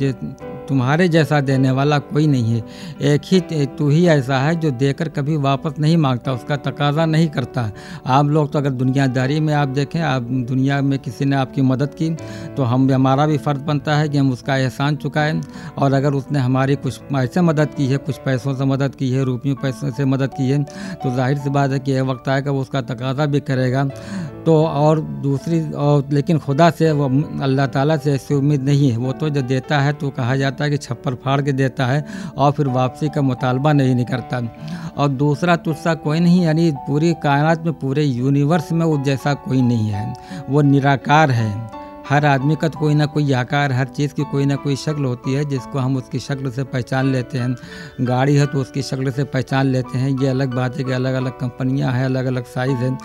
तुम्हारे 0.69 1.09
जैसा 1.09 1.41
देने 1.43 1.71
वाला 1.71 1.99
कोई 2.01 2.27
नहीं 2.27 2.55
है। 2.55 2.63
एक 3.07 3.23
ही 3.25 3.41
तू 3.77 3.89
ही 3.89 4.07
ऐसा 4.09 4.39
है 4.39 4.55
जो 4.57 4.71
देकर 4.73 5.09
कभी 5.11 5.37
वापस 5.39 5.79
नहीं 5.81 5.97
माँगता, 5.99 6.33
उसका 6.33 6.57
तकाजा 6.59 7.07
नहीं 7.07 7.29
करता। 7.29 7.71
आप 8.09 8.27
लोग 8.27 8.53
तो 8.53 8.59
अगर 8.59 8.71
दुनियादारी 8.73 9.39
में 9.41 9.53
आप 9.55 9.69
देखें, 9.71 10.01
आप 10.03 10.23
दुनिया 10.23 10.81
में 10.83 10.99
किसी 10.99 11.25
ने 11.25 11.37
आपकी 11.37 11.63
मदद 11.65 11.95
की 11.95 12.11
तो 12.57 12.63
हम 12.65 12.91
हमारा 12.93 13.27
भी 13.27 13.39
फ़र्ज़ 13.39 13.61
बनता 13.63 13.97
है 13.97 14.09
कि 14.09 14.19
हम 14.19 14.31
उसका 14.33 14.57
एहसान 14.57 14.97
चुकाएँ। 14.97 15.41
और 15.79 15.93
अगर 15.93 16.15
उसने 16.15 16.39
हमारी 16.39 16.77
कुछ 16.77 17.01
ऐसे 17.17 17.41
मदद 17.43 17.75
की 17.77 17.87
है, 17.87 17.97
कुछ 17.99 18.17
पैसों 18.25 18.55
से 18.55 18.65
मदद 18.67 18.95
की 18.95 19.11
है, 19.11 19.25
रुपयों 19.25 19.55
पैसों 19.57 19.91
से 19.91 20.05
मदद 20.07 20.31
की 20.31 20.49
है 20.49 20.63
तो 20.63 21.15
ज़ाहिर 21.17 21.39
सी 21.39 21.51
बात 21.51 21.71
है 21.71 21.79
कि 21.79 21.93
यह 21.93 22.03
वक्त 22.05 22.29
आएगा 22.29 22.51
वो 22.51 22.61
उसका 22.61 22.81
तकाजा 22.85 23.27
भी 23.27 23.41
करेगा। 23.43 23.85
तो 24.47 24.55
और 24.65 25.01
दूसरी 25.23 25.61
और 25.75 26.09
लेकिन 26.13 26.39
खुदा 26.39 26.69
से 26.71 26.91
वो 26.93 27.07
अल्लाह 27.43 27.67
ताला 27.67 27.97
से 27.97 28.13
ऐसी 28.15 28.35
उम्मीद 28.35 28.63
नहीं 28.63 28.91
है। 28.91 28.97
वो 28.97 29.13
तो 29.13 29.29
जो 29.29 29.43
देता 29.45 29.79
है 29.81 29.93
तो 29.93 30.11
कहा 30.11 30.37
जाता 30.37 30.65
है 30.65 30.71
कि 30.71 30.77
छप्पर 30.79 31.15
फाड़ 31.25 31.41
के 31.43 31.53
देता 31.53 31.87
है 31.87 32.05
और 32.37 32.53
फिर 32.53 32.69
वापसी 32.69 33.09
का 33.09 33.23
मुतालबा 33.23 33.73
नहीं, 33.73 33.95
निकलता 33.95 34.41
और 34.97 35.09
दूसरा 35.09 35.57
तुस्सा 35.59 35.95
कोई 35.97 36.21
नहीं 36.21 36.43
यानी 36.43 36.71
पूरी 36.87 37.13
कायनात 37.23 37.65
में 37.67 37.73
पूरे 37.75 38.05
यूनिवर्स 38.05 38.73
में 38.73 38.87
वो 38.87 39.03
जैसा 39.05 39.35
कोई 39.35 39.63
नहीं 39.63 39.89
है। 39.89 40.13
वो 40.51 40.63
निराकार 40.63 41.31
है। 41.31 41.51
हर 42.09 42.25
आदमी 42.27 42.55
का 42.57 42.69
तो 42.69 42.79
कोई 42.79 42.95
ना 42.95 43.07
कोई 43.07 43.33
आकार, 43.35 43.73
हर 43.73 43.87
चीज़ 43.87 44.13
की 44.15 44.25
कोई 44.25 44.45
ना 44.47 44.57
कोई 44.57 44.77
शक्ल 44.77 45.05
होती 45.05 45.33
है, 45.35 45.45
जिसको 45.45 45.79
हम 45.79 45.97
उसकी 45.97 46.19
शक्ल 46.21 46.51
से 46.51 46.65
पहचान 46.65 47.07
लेते 47.07 47.39
हैं। 47.39 47.55
गाड़ी 48.03 48.35
है 48.37 48.47
तो 48.47 48.61
उसकी 48.61 48.83
शक्ल 48.83 49.11
से 49.11 49.25
पहचान 49.27 49.67
लेते 49.67 49.99
हैं। 49.99 50.11
ये 50.13 50.29
अलग 50.29 50.55
बात 50.55 50.77
है 50.77 50.85
कि 50.85 50.93
अलग 50.93 51.15
अलग 51.15 51.39
कंपनियाँ 51.39 51.93
हैं 51.93 52.05
अलग 52.05 52.27
अलग 52.27 52.45
साइज़ 52.47 52.77
है, 52.77 52.97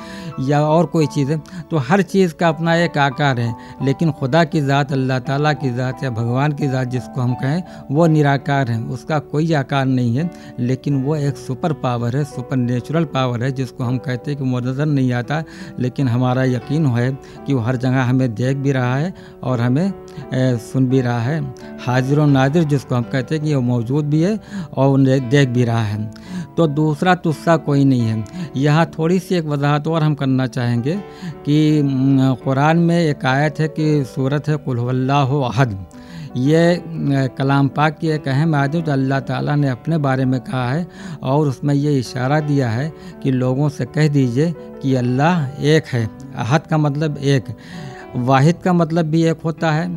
या 0.42 0.62
और 0.64 0.86
कोई 0.88 1.08
चीज़ 1.08 1.32
है 1.32 1.38
तो 1.72 1.78
हर 1.80 2.02
चीज़ 2.04 2.34
का 2.34 2.50
अपना 2.50 2.76
एक 2.78 2.98
आकार 3.00 3.40
है। 3.40 3.54
लेकिन 3.84 4.12
खुदा 4.12 4.44
की 4.46 4.62
ज़ात, 4.62 4.92
अल्लाह 4.92 5.20
ताला 5.22 5.54
की 5.56 5.70
ज़ात 5.72 6.04
या 6.04 6.10
भगवान 6.12 6.52
की 6.54 6.68
ज़ात 6.68 6.88
जिसको 6.90 7.22
हम 7.22 7.34
कहें, 7.36 7.64
वो 7.92 8.08
निराकार 8.08 8.72
है। 8.72 8.82
उसका 8.92 9.20
कोई 9.32 9.52
आकार 9.54 9.86
नहीं 9.88 10.16
है, 10.18 10.30
लेकिन 10.60 11.02
वो 11.04 11.16
एक 11.18 11.38
सुपर 11.38 11.74
पावर 11.82 12.18
है 12.18 12.24
सुपर 12.26 12.56
नेचुरल 12.58 13.06
पावर 13.08 13.44
है, 13.44 13.52
जिसको 13.54 13.84
हम 13.84 13.98
कहते 14.00 14.32
हैं 14.32 14.40
कि 14.40 14.50
वो 14.52 14.60
नज़र 14.62 14.86
नहीं 14.88 15.12
आता। 15.14 15.44
लेकिन 15.80 16.08
हमारा 16.08 16.44
यकीन 16.46 16.86
है 16.88 17.12
कि 17.48 17.54
वो 17.54 17.60
हर 17.62 17.76
जगह 17.78 18.04
हमें 18.04 18.34
देख 18.36 18.58
भी 18.58 18.72
रहा 18.72 18.91
रहा 18.92 18.98
है 18.98 19.14
और 19.44 19.62
हमें 19.62 20.58
सुन 20.64 20.88
भी 20.90 21.02
रहा 21.02 21.20
है। 21.22 21.42
हाजिर 21.86 22.20
और 22.20 22.28
नादिर 22.28 22.64
जिसको 22.66 22.96
हम 22.96 23.04
कहते 23.12 23.36
हैं 23.36 23.44
कि 23.44 23.54
वो 23.56 23.62
मौजूद 23.64 24.06
भी 24.06 24.22
है 24.22 24.40
और 24.74 24.90
उन्हें 24.90 25.30
देख 25.30 25.50
भी 25.50 25.64
रहा 25.66 25.84
है। 25.84 26.10
तो 26.58 26.68
दूसरा 26.70 27.16
तुस्सा 27.18 27.56
कोई 27.60 27.84
नहीं 27.86 28.02
है। 28.02 28.52
यहाँ 28.58 28.86
थोड़ी 28.98 29.20
सी 29.20 29.36
एक 29.36 29.46
वजाहत 29.48 29.88
और 29.88 30.04
हम 30.04 30.16
करना 30.16 30.48
चाहेंगे 30.50 30.96
कि 31.46 31.82
कुरान 32.44 32.78
में 32.80 33.00
एक 33.00 33.26
आयत 33.26 33.60
है 33.60 33.68
कि 33.70 34.04
सूरत 34.06 34.48
है 34.50 34.58
कुल्ला 34.60 35.22
अहद। 35.22 35.86
ये 36.38 36.82
कलाम 37.38 37.68
पाक 37.68 37.98
की 38.00 38.08
एक 38.10 38.28
अहम 38.28 38.56
आयत 38.56 38.72
जो 38.74 38.92
अल्लाह 38.92 39.20
ताला 39.22 39.56
ने 39.56 39.70
अपने 39.70 39.98
बारे 39.98 40.26
में 40.26 40.40
कहा 40.42 40.70
है 40.72 40.88
और 41.24 41.48
उसमें 41.48 41.74
ये 41.74 41.98
इशारा 42.00 42.40
दिया 42.42 42.70
है 42.70 42.92
कि 43.24 43.32
लोगों 43.32 43.70
से 43.70 43.86
कह 43.88 44.08
दीजिए 44.08 44.54
कि 44.82 44.96
अल्लाह 44.96 45.64
एक 45.68 45.86
है। 45.88 46.06
अहद 46.38 46.68
का 46.68 46.78
मतलब 46.78 47.18
एक। 47.18 47.56
वाहिद 48.16 48.56
का 48.64 48.74
मतलब 48.74 49.06
भी 49.06 49.24
एक 49.24 49.42
होता 49.46 49.72
है, 49.72 49.90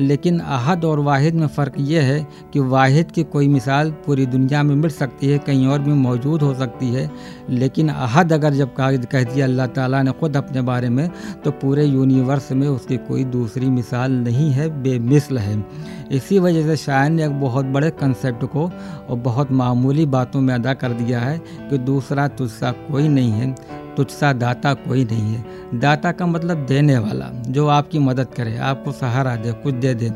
लेकिन 0.00 0.38
अहद 0.38 0.84
और 0.84 0.98
वाहिद 1.00 1.34
में 1.34 1.46
फ़र्क 1.46 1.74
यह 1.78 2.02
है 2.02 2.26
कि 2.52 2.60
वाहिद 2.60 3.10
की 3.10 3.22
कोई 3.24 3.48
मिसाल 3.48 3.90
पूरी 4.06 4.26
दुनिया 4.26 4.62
में 4.62 4.74
मिल 4.74 4.90
सकती 4.90 5.28
है, 5.28 5.38
कहीं 5.38 5.66
और 5.66 5.78
भी 5.80 5.92
मौजूद 5.92 6.42
हो 6.42 6.52
सकती 6.54 6.88
है। 6.88 7.10
लेकिन 7.50 7.88
अहद 7.88 8.32
अगर 8.32 8.54
जब 8.54 8.74
कहा 8.74 8.90
कह 8.92 9.24
दिया 9.24 9.46
अल्लाह 9.46 9.66
ताला 9.68 10.02
ने 10.02 10.12
ख़ुद 10.12 10.36
अपने 10.36 10.62
बारे 10.62 10.88
में 10.88 11.08
तो 11.44 11.50
पूरे 11.52 11.84
यूनिवर्स 11.84 12.50
में 12.52 12.66
उसकी 12.68 12.96
कोई 12.98 13.24
दूसरी 13.26 13.70
मिसाल 13.70 14.12
नहीं 14.14 14.50
है, 14.50 14.68
बेमिसल 14.82 15.38
है। 15.38 15.64
इसी 16.12 16.38
वजह 16.38 16.66
से 16.66 16.76
शायर 16.76 17.10
ने 17.10 17.24
एक 17.24 17.40
बहुत 17.40 17.64
बड़े 17.66 17.90
कंसेप्ट 17.92 18.44
को 18.46 18.64
और 19.08 19.18
बहुत 19.18 19.52
मामूली 19.52 20.06
बातों 20.08 20.40
में 20.40 20.54
अदा 20.54 20.74
कर 20.74 20.92
दिया 20.94 21.20
है 21.20 21.38
कि 21.70 21.78
दूसरा 21.80 22.26
तुस्सा 22.30 22.72
कोई 22.72 23.08
नहीं 23.08 23.30
है। 23.32 23.54
तुझसा 23.96 24.32
दाता 24.32 24.72
कोई 24.74 25.04
नहीं 25.04 25.34
है। 25.34 25.80
दाता 25.80 26.12
का 26.12 26.26
मतलब 26.26 26.66
देने 26.66 26.98
वाला, 26.98 27.28
जो 27.48 27.66
आपकी 27.66 27.98
मदद 27.98 28.26
करे, 28.36 28.56
आपको 28.58 28.92
सहारा 28.92 29.34
दे, 29.36 29.52
कुछ 29.52 29.74
दे 29.74 29.94
दे। 29.94 30.10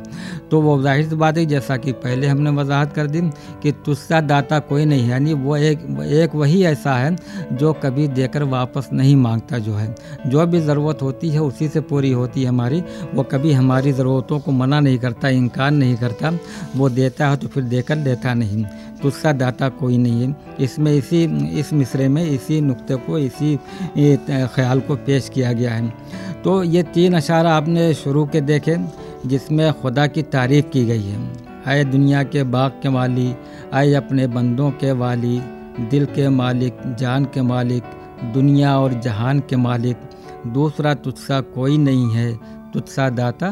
तो 0.50 0.60
वो 0.60 0.80
ज़ाहिर 0.82 1.08
सी 1.08 1.16
बात 1.16 1.38
है, 1.38 1.44
जैसा 1.46 1.76
कि 1.76 1.92
पहले 1.92 2.26
हमने 2.26 2.50
वजाहत 2.50 2.92
कर 2.92 3.06
दी 3.06 3.20
कि 3.62 3.72
तुझसा 3.86 4.20
दाता 4.20 4.58
कोई 4.58 4.84
नहीं 4.84 5.02
है। 5.02 5.08
यानी 5.08 5.34
वो 5.34 5.56
एक 5.56 5.84
एक 6.02 6.34
वही 6.34 6.62
ऐसा 6.64 6.94
है, 6.94 7.16
जो 7.52 7.72
कभी 7.72 8.08
देकर 8.08 8.42
वापस 8.42 8.88
नहीं 8.92 9.16
माँगता 9.16 9.58
जो 9.58 9.74
है। 9.74 9.94
जो 10.26 10.46
भी 10.46 10.60
ज़रूरत 10.60 11.02
होती 11.02 11.28
है, 11.28 11.40
उसी 11.40 11.68
से 11.68 11.80
पूरी 11.82 12.12
होती 12.12 12.42
है 12.42 12.48
हमारी। 12.48 12.82
वो 13.14 13.22
कभी 13.22 13.52
हमारी 13.52 13.92
ज़रूरतों 13.92 14.40
को 14.40 14.52
मना 14.52 14.80
नहीं 14.80 14.98
करता, 14.98 15.28
इनकार 15.28 15.70
नहीं 15.70 15.96
करता। 15.96 16.32
वो 16.76 16.88
देता 16.88 17.28
है 17.28 17.36
तो 17.36 17.48
फिर 17.48 17.62
देकर 17.64 17.96
देता 17.98 18.34
नहीं। 18.34 18.64
तुझसा 19.06 19.32
दाता 19.32 19.68
कोई 19.68 19.98
नहीं 19.98 20.22
है। 20.22 20.34
इसमें 20.60 20.92
इसी, 20.92 21.22
इस 21.60 21.72
मिसरे 21.72 22.08
में 22.08 22.22
इसी 22.24 22.60
नुक्ते 22.60 22.94
को, 22.96 23.18
इसी 23.18 23.56
ख्याल 24.54 24.80
को 24.80 24.96
पेश 24.96 25.28
किया 25.28 25.52
गया 25.52 25.74
है। 25.74 25.92
तो 26.44 26.62
ये 26.64 26.82
तीन 26.82 27.14
अशारा 27.14 27.52
आपने 27.54 27.92
शुरू 27.94 28.24
के 28.26 28.40
देखे, 28.40 28.76
जिसमें 29.26 29.72
खुदा 29.72 30.06
की 30.06 30.22
तारीफ़ 30.22 30.66
की 30.66 30.84
गई 30.84 31.02
है। 31.02 31.20
आए 31.66 31.84
दुनिया 31.84 32.22
के 32.22 32.42
बाग 32.42 32.70
के 32.82 32.88
माली 32.88 33.34
आए 33.72 33.92
अपने 33.92 34.26
बंदों 34.26 34.70
के 34.70 34.92
वाली 34.92 35.38
दिल 35.90 36.04
के 36.06 36.28
मालिक, 36.28 36.74
जान 36.98 37.24
के 37.24 37.42
मालिक, 37.42 37.82
दुनिया 38.34 38.78
और 38.78 39.00
जहान 39.00 39.40
के 39.40 39.56
मालिक। 39.56 39.96
दूसरा 40.46 40.94
तुझसा 40.94 41.40
कोई 41.40 41.78
नहीं 41.78 42.10
है 42.10 42.32
तुझसा 42.72 43.08
दाता 43.10 43.50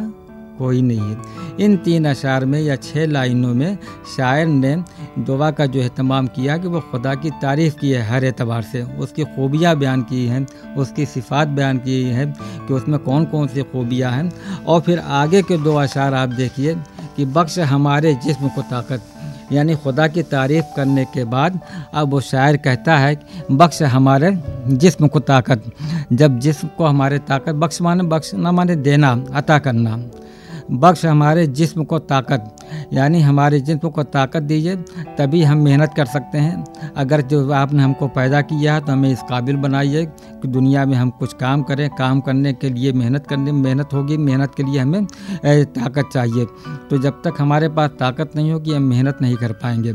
कोई 0.59 0.83
नहीं 0.83 1.01
है। 1.01 1.17
इन 1.61 1.77
तीन 1.77 2.05
अशार 2.05 2.45
में 2.45 2.61
या 2.61 2.77
छः 2.77 3.07
लाइनों 3.07 3.53
में 3.55 3.79
शायर 4.17 4.47
ने 4.47 4.77
दुआ 5.19 5.51
का 5.51 5.67
जो 5.67 5.81
अहतमाम 5.81 6.27
किया 6.27 6.57
कि 6.59 6.69
वो 6.69 6.81
खुदा 6.91 7.15
की 7.15 7.31
तारीफ़ 7.43 7.75
की 7.75 7.91
है 7.91 8.03
हर 8.09 8.25
एतबार 8.25 8.63
से। 8.63 8.83
उसकी 8.99 9.25
खूबियाँ 9.27 9.77
बयान 9.77 10.03
की 10.03 10.27
हैं, 10.27 10.47
उसकी 10.77 11.07
सिफात 11.07 11.49
बयान 11.51 11.79
की 11.79 12.03
हैं 12.03 12.33
कि 12.67 12.75
उसमें 12.75 12.99
कौन 13.01 13.25
कौन 13.25 13.49
सी 13.49 13.63
खूबियाँ 13.63 14.13
हैं। 14.13 14.31
और 14.65 14.81
फिर 14.81 14.99
आगे 14.99 15.43
के 15.43 15.59
दो 15.59 15.75
अशार 15.77 16.15
आप 16.15 16.29
देखिए 16.35 16.75
कि 17.17 17.25
बख्श 17.27 17.59
हमारे 17.61 18.15
जिस्म 18.25 18.49
को 18.49 18.63
ताकत, 18.63 19.03
यानी 19.53 19.75
खुदा 19.75 20.07
की 20.09 20.23
तारीफ़ 20.25 20.75
करने 20.77 21.05
के 21.05 21.25
बाद 21.27 21.59
अब 21.95 22.11
वो 22.11 22.21
शायर 22.23 22.57
कहता 22.57 22.97
है, 22.97 23.21
बख्श 23.51 23.83
हमारे 23.85 24.31
जिस्म 24.69 25.09
को 25.09 25.21
ताकत, 25.21 25.65
जब 26.13 26.39
जिस्म 26.39 26.69
को 26.69 26.87
हमारे 26.87 27.19
ताकत, 27.21 27.55
बख्श 27.55 27.81
माने, 27.83 28.03
बख्श 28.05 28.35
ना 28.35 28.53
माने 28.53 28.77
देना, 28.79 29.13
अता 29.33 29.59
करना। 29.59 29.97
बख्श 30.73 31.05
हमारे 31.07 31.47
जिस्म 31.49 31.85
को 31.85 31.99
ताकत, 32.01 32.57
यानी 32.93 33.21
हमारे 33.21 33.61
जिस्म 33.61 33.89
को 33.89 34.03
ताकत 34.05 34.43
दीजिए, 34.43 34.77
तभी 35.19 35.43
हम 35.43 35.59
मेहनत 35.59 35.93
कर 35.97 36.07
सकते 36.07 36.39
हैं। 36.39 36.65
अगर 36.97 37.21
जो 37.23 37.51
आपने 37.53 37.83
हमको 37.83 38.09
पैदा 38.09 38.41
किया 38.43 38.75
है 38.75 38.81
तो 38.81 38.93
हमें 38.93 39.11
इस 39.11 39.23
काबिल 39.23 39.57
बनाइए 39.57 40.05
कि 40.07 40.49
दुनिया 40.49 40.85
में 40.87 40.97
हम 40.97 41.11
कुछ 41.11 41.33
काम 41.35 41.63
करें। 41.63 41.89
काम 41.91 42.21
करने 42.21 42.53
के 42.55 42.71
लिए 42.71 42.93
मेहनत 42.95 43.27
करने 43.27 43.53
मेहनत 43.53 43.93
होगी, 43.93 44.17
मेहनत 44.19 44.55
के 44.57 44.63
लिए 44.63 44.81
हमें 44.81 45.05
ताकत 45.45 46.09
चाहिए। 46.13 46.47
तो 46.91 46.99
जब 46.99 47.21
तक 47.25 47.35
हमारे 47.39 47.69
पास 47.71 47.91
ताकत 47.99 48.31
नहीं 48.37 48.53
होगी, 48.53 48.75
हम 48.75 48.83
मेहनत 48.85 49.19
नहीं 49.23 49.37
कर 49.37 49.53
पाएँगे। 49.55 49.93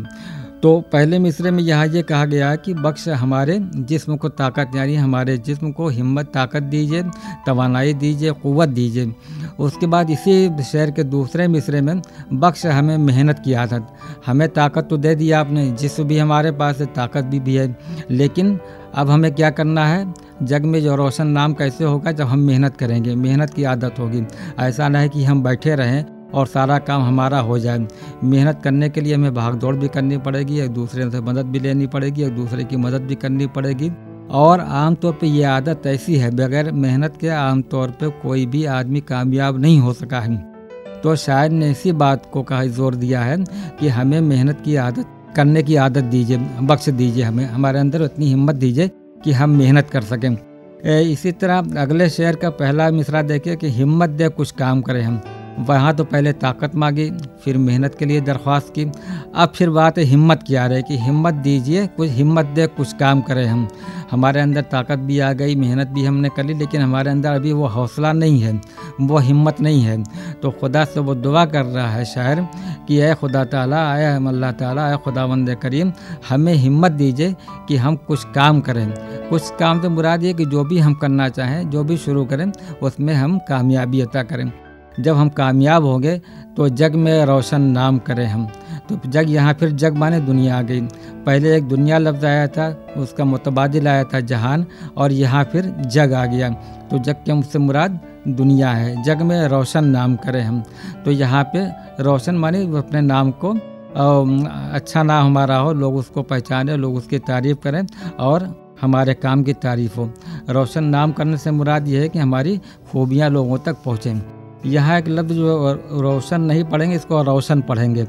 तो 0.63 0.79
पहले 0.91 1.19
मिसरे 1.19 1.51
में 1.51 1.61
यहाँ 1.63 1.85
ये 1.87 2.01
कहा 2.03 2.25
गया 2.25 2.55
कि 2.55 2.73
बख्श 2.73 3.07
हमारे 3.09 3.57
जिस्म 3.75 4.15
को 4.17 4.29
ताकत 4.29 4.71
यानी 4.75 4.95
हमारे 4.95 5.37
जिस्म 5.37 5.71
को 5.71 5.87
हिम्मत 5.89 6.25
ताकत 6.25 6.63
दीजिए 6.63 7.03
तोानाई 7.45 7.93
दीजिए 7.93 8.31
क़वत 8.33 8.69
दीजिए। 8.69 9.13
उसके 9.59 9.87
बाद 9.87 10.09
इसी 10.09 10.63
शहर 10.63 10.91
के 10.91 11.03
दूसरे 11.03 11.47
मिसरे 11.47 11.81
में 11.81 12.01
बख्श 12.33 12.65
हमें 12.65 12.97
मेहनत 12.97 13.41
की 13.45 13.53
आदत 13.53 13.87
हमें 14.25 14.47
ताकत 14.49 14.87
तो 14.89 14.97
दे 14.97 15.15
दी 15.15 15.31
आपने 15.31 15.69
जिसम 15.71 16.03
भी 16.03 16.17
हमारे 16.17 16.51
पास 16.51 16.79
है 16.79 16.85
ताकत 16.85 17.23
भी, 17.23 17.39
भी 17.39 17.55
है। 17.55 17.75
लेकिन 18.11 18.59
अब 18.93 19.09
हमें 19.09 19.33
क्या 19.35 19.49
करना 19.49 19.87
है? 19.87 20.13
जग 20.43 20.65
में 20.65 20.81
जो 20.81 20.95
रोशन 20.95 21.27
नाम 21.27 21.53
कैसे 21.53 21.83
होगा 21.83 22.11
जब 22.11 22.27
हम 22.27 22.39
मेहनत 22.39 22.77
करेंगे 22.77 23.15
मेहनत 23.15 23.53
की 23.53 23.63
आदत 23.63 23.99
होगी। 23.99 24.25
ऐसा 24.59 24.89
नहीं 24.89 25.09
कि 25.09 25.23
हम 25.23 25.43
बैठे 25.43 25.75
रहें। 25.75 26.05
और 26.33 26.47
सारा 26.47 26.77
काम 26.79 27.01
हमारा 27.01 27.39
हो 27.39 27.57
जाए। 27.59 27.87
मेहनत 28.23 28.61
करने 28.63 28.89
के 28.89 29.01
लिए 29.01 29.15
हमें 29.15 29.33
भाग 29.33 29.55
दौड़ 29.55 29.75
भी 29.75 29.87
करनी 29.87 30.17
पड़ेगी, 30.17 30.59
एक 30.59 30.69
दूसरे 30.69 31.09
से 31.11 31.21
मदद 31.21 31.45
भी 31.45 31.59
लेनी 31.59 31.87
पड़ेगी, 31.87 32.23
एक 32.23 32.35
दूसरे 32.35 32.63
की 32.63 32.77
मदद 32.77 33.01
भी 33.01 33.15
करनी 33.15 33.47
पड़ेगी। 33.47 33.91
और 34.31 34.59
आमतौर 34.59 35.13
पर 35.13 35.25
यह 35.25 35.51
आदत 35.51 35.87
ऐसी 35.87 36.15
है, 36.15 36.29
बगैर 36.31 36.71
मेहनत 36.71 37.17
के 37.21 37.29
आमतौर 37.29 37.89
पर 37.91 38.09
कोई 38.21 38.45
भी 38.45 38.65
आदमी 38.65 39.01
कामयाब 39.01 39.59
नहीं 39.59 39.79
हो 39.79 39.93
सका 39.93 40.19
है। 40.19 40.37
तो 41.03 41.15
शायद 41.15 41.51
ने 41.51 41.69
इसी 41.71 41.91
बात 41.93 42.29
को 42.33 42.43
कहा, 42.43 42.63
ज़ोर 42.65 42.95
दिया 42.95 43.21
है 43.21 43.37
कि 43.79 43.87
हमें 43.87 44.19
मेहनत 44.21 44.61
की 44.65 44.75
आदत, 44.77 45.05
करने 45.35 45.63
की 45.63 45.75
आदत 45.77 46.03
दीजिए, 46.03 46.37
बख्श 46.61 46.89
दीजिए 46.89 47.23
हमें, 47.23 47.45
हमारे 47.45 47.79
अंदर 47.79 48.01
उतनी 48.01 48.29
हिम्मत 48.29 48.55
दीजिए 48.55 48.89
कि 49.23 49.31
हम 49.31 49.49
मेहनत 49.49 49.89
कर 49.89 50.01
सकें। 50.03 50.35
इसी 51.01 51.31
तरह 51.31 51.81
अगले 51.81 52.09
शेर 52.09 52.35
का 52.35 52.49
पहला 52.49 52.89
मिसरा 52.91 53.21
देखे 53.23 53.55
कि 53.55 53.69
हिम्मत 53.69 54.09
दे 54.09 54.27
कुछ 54.29 54.51
काम 54.51 54.81
करें 54.81 55.01
हम। 55.03 55.21
वहाँ 55.59 55.93
तो 55.95 56.03
पहले 56.03 56.33
ताकत 56.33 56.75
मांगी, 56.75 57.11
फिर 57.43 57.57
मेहनत 57.57 57.95
के 57.99 58.05
लिए 58.05 58.21
दरख्वास्त 58.21 58.73
की। 58.73 58.91
अब 59.35 59.51
फिर 59.55 59.69
बात 59.69 59.97
है 59.97 60.03
हिम्मत 60.03 60.43
की 60.43 60.55
आ 60.55 60.65
रही 60.65 60.83
कि 60.83 60.97
हिम्मत 60.97 61.33
दीजिए, 61.33 61.87
कुछ 61.87 62.09
हिम्मत 62.09 62.45
दे, 62.45 62.67
कुछ 62.67 62.93
काम 62.93 63.21
करें 63.21 63.45
हम। 63.45 63.67
हमारे 64.11 64.41
अंदर 64.41 64.61
ताकत 64.61 64.99
भी 64.99 65.19
आ 65.19 65.33
गई, 65.33 65.55
मेहनत 65.55 65.87
भी 65.87 66.05
हमने 66.05 66.29
कर 66.29 66.43
ली, 66.43 66.53
लेकिन 66.53 66.81
हमारे 66.81 67.11
अंदर 67.11 67.31
अभी 67.31 67.53
वो 67.53 67.67
हौसला 67.67 68.13
नहीं 68.13 68.39
है, 68.39 68.61
वो 69.01 69.17
हिम्मत 69.17 69.61
नहीं 69.61 69.81
है। 69.81 70.03
तो 70.43 70.51
खुदा 70.51 70.85
से 70.85 70.99
वो 70.99 71.15
दुआ 71.15 71.45
कर 71.45 71.65
रहा 71.65 71.89
है 71.89 72.05
शायर 72.05 72.47
कि 72.87 72.99
अः 72.99 73.13
खुदा 73.13 73.43
ताला 73.45 73.91
आए 73.91 74.05
अल्लाह 74.05 74.51
ताला 74.51 74.85
आए 74.85 74.97
खुदा 74.97 75.25
वंद 75.25 75.55
करीम, 75.55 75.93
हमें 76.29 76.53
हिम्मत 76.53 76.91
दीजिए 76.91 77.35
कि 77.67 77.75
हम 77.75 77.95
कुछ 77.95 78.23
काम 78.23 78.61
करें। 78.61 78.93
कुछ 79.29 79.51
काम 79.59 79.79
तो 79.79 79.89
मुराद 79.89 80.23
ये 80.23 80.33
कि 80.33 80.45
जो 80.45 80.63
भी 80.63 80.79
हम 80.79 80.93
करना 80.93 81.29
चाहें, 81.29 81.69
जो 81.69 81.83
भी 81.83 81.97
शुरू 81.97 82.25
करें, 82.25 82.51
उसमें 82.81 83.13
हम 83.13 83.37
कामयाबी 83.37 84.01
अता 84.01 84.23
करें। 84.23 84.51
जब 84.99 85.15
हम 85.15 85.29
कामयाब 85.29 85.83
होंगे 85.83 86.17
तो 86.57 86.67
जग 86.69 86.95
में 86.95 87.25
रोशन 87.25 87.61
नाम 87.61 87.97
करें 87.99 88.25
हम। 88.25 88.47
तो 88.89 88.99
जग 89.07 89.29
यहाँ 89.29 89.53
फिर 89.53 89.71
जग 89.71 89.97
माने 89.97 90.19
दुनिया 90.19 90.57
आ 90.57 90.61
गई। 90.61 90.81
पहले 91.25 91.55
एक 91.55 91.67
दुनिया 91.67 91.97
लफ्ज़ 91.97 92.25
आया 92.25 92.47
था, 92.47 92.67
उसका 92.97 93.25
मुतबादिल 93.25 93.87
आया 93.87 94.03
था 94.03 94.19
जहान, 94.21 94.65
और 94.97 95.11
यहाँ 95.11 95.43
फिर 95.43 95.65
जग 95.87 96.13
आ 96.13 96.25
गया। 96.25 96.49
तो 96.89 96.99
जग 96.99 97.15
के 97.25 97.33
मुझसे 97.33 97.59
मुराद 97.59 97.99
दुनिया 98.29 98.71
है। 98.71 99.03
जग 99.03 99.21
में 99.21 99.47
रोशन 99.47 99.85
नाम 99.85 100.15
करें 100.15 100.41
हम। 100.43 100.63
तो 101.05 101.11
यहाँ 101.11 101.43
पे 101.53 101.65
रोशन 102.03 102.35
माने 102.35 102.63
अपने 102.77 103.01
नाम 103.01 103.31
को 103.43 103.53
अच्छा 104.73 105.03
नाम 105.03 105.25
हमारा 105.25 105.57
हो, 105.57 105.71
लोग 105.73 105.95
उसको 105.95 106.21
पहचाने, 106.23 106.75
लोग 106.77 106.95
उसकी 106.95 107.19
तारीफ़ 107.19 107.57
करें, 107.57 107.85
और 108.19 108.75
हमारे 108.81 109.13
काम 109.13 109.43
की 109.43 109.53
तारीफ़ 109.55 109.95
हो। 109.95 110.09
रोशन 110.49 110.83
नाम 110.85 111.11
करने 111.11 111.37
से 111.37 111.51
मुराद 111.51 111.87
ये 111.87 112.01
है 112.01 112.09
कि 112.09 112.19
हमारी 112.19 112.57
खूबियाँ 112.91 113.29
लोगों 113.29 113.57
तक 113.57 113.77
पहुँचें। 113.85 114.38
यहाँ 114.65 114.97
एक 114.97 115.07
लफ्ज़ 115.07 115.33
जो 115.33 115.73
रोशन 116.01 116.41
नहीं 116.41 116.63
पढ़ेंगे 116.63 116.95
इसको 116.95 117.21
रोशन 117.23 117.61
पढ़ेंगे। 117.61 118.05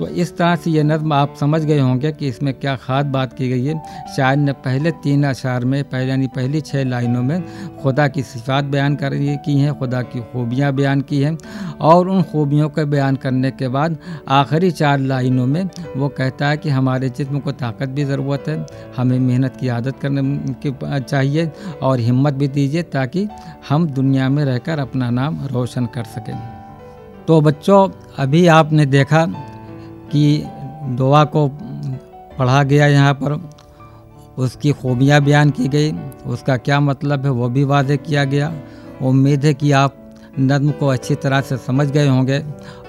तो 0.00 0.06
इस 0.08 0.36
तरह 0.36 0.54
से 0.56 0.70
ये 0.70 0.82
नज़म 0.82 1.12
आप 1.12 1.34
समझ 1.36 1.60
गए 1.62 1.78
होंगे 1.78 2.10
कि 2.12 2.28
इसमें 2.28 2.52
क्या 2.54 2.74
ख़ास 2.76 3.06
बात 3.06 3.32
की 3.32 3.48
गई 3.48 3.64
है। 3.64 3.74
शायद 4.16 4.38
ने 4.38 4.52
पहले 4.58 4.90
तीन 5.02 5.24
अशार 5.24 5.64
में 5.64 5.82
पहले 5.84 6.08
यानी 6.08 6.26
पहली 6.26 6.60
छः 6.60 6.84
लाइनों 6.84 7.22
में 7.22 7.42
खुदा 7.78 8.06
की 8.08 8.22
सिफात 8.22 8.64
बयान 8.66 8.94
कर 8.96 9.14
की 9.44 9.58
हैं, 9.58 9.74
खुदा 9.78 10.00
की 10.02 10.20
खूबियाँ 10.22 10.72
बयान 10.72 11.00
की 11.00 11.20
हैं 11.22 11.36
और 11.80 12.08
उन 12.08 12.22
खूबियों 12.22 12.68
का 12.68 12.84
बयान 12.86 13.16
करने 13.16 13.50
के 13.50 13.68
बाद 13.68 13.98
आखिरी 14.28 14.70
चार 14.70 14.98
लाइनों 15.00 15.46
में 15.46 15.68
वो 15.96 16.08
कहता 16.10 16.48
है 16.48 16.56
कि 16.56 16.68
हमारे 16.70 17.08
जिस्म 17.10 17.40
को 17.40 17.52
ताकत 17.54 17.88
भी 17.88 18.04
ज़रूरत 18.04 18.44
है, 18.48 18.66
हमें 18.96 19.18
मेहनत 19.18 19.56
की 19.56 19.68
आदत 19.70 19.98
करने 20.02 20.22
की 20.64 20.74
चाहिए 21.00 21.50
और 21.82 22.00
हिम्मत 22.00 22.34
भी 22.34 22.48
दीजिए 22.48 22.82
ताकि 22.88 23.28
हम 23.68 23.86
दुनिया 23.90 24.28
में 24.28 24.44
रहकर 24.44 24.78
अपना 24.78 25.10
नाम 25.10 25.38
रोशन 25.52 25.86
कर 25.86 26.04
सकें। 26.06 26.34
तो 27.26 27.40
बच्चों, 27.40 27.88
अभी 28.18 28.46
आपने 28.48 28.86
देखा 28.88 29.26
कि 30.12 30.42
दुआ 30.96 31.24
को 31.24 31.48
पढ़ा 32.38 32.62
गया 32.62 32.86
यहाँ 32.86 33.14
पर, 33.14 33.40
उसकी 34.38 34.72
खूबियाँ 34.72 35.20
बयान 35.20 35.50
की 35.50 35.68
गई, 35.68 35.92
उसका 36.26 36.56
क्या 36.56 36.80
मतलब 36.80 37.24
है 37.24 37.30
वो 37.30 37.48
भी 37.48 37.64
वादे 37.64 37.96
किया 37.96 38.24
गया। 38.24 38.52
उम्मीद 39.02 39.44
है 39.44 39.54
कि 39.54 39.72
आप 39.72 39.96
नज्म 40.38 40.70
को 40.70 40.86
अच्छी 40.86 41.14
तरह 41.14 41.40
से 41.40 41.56
समझ 41.56 41.86
गए 41.90 42.08
होंगे 42.08 42.42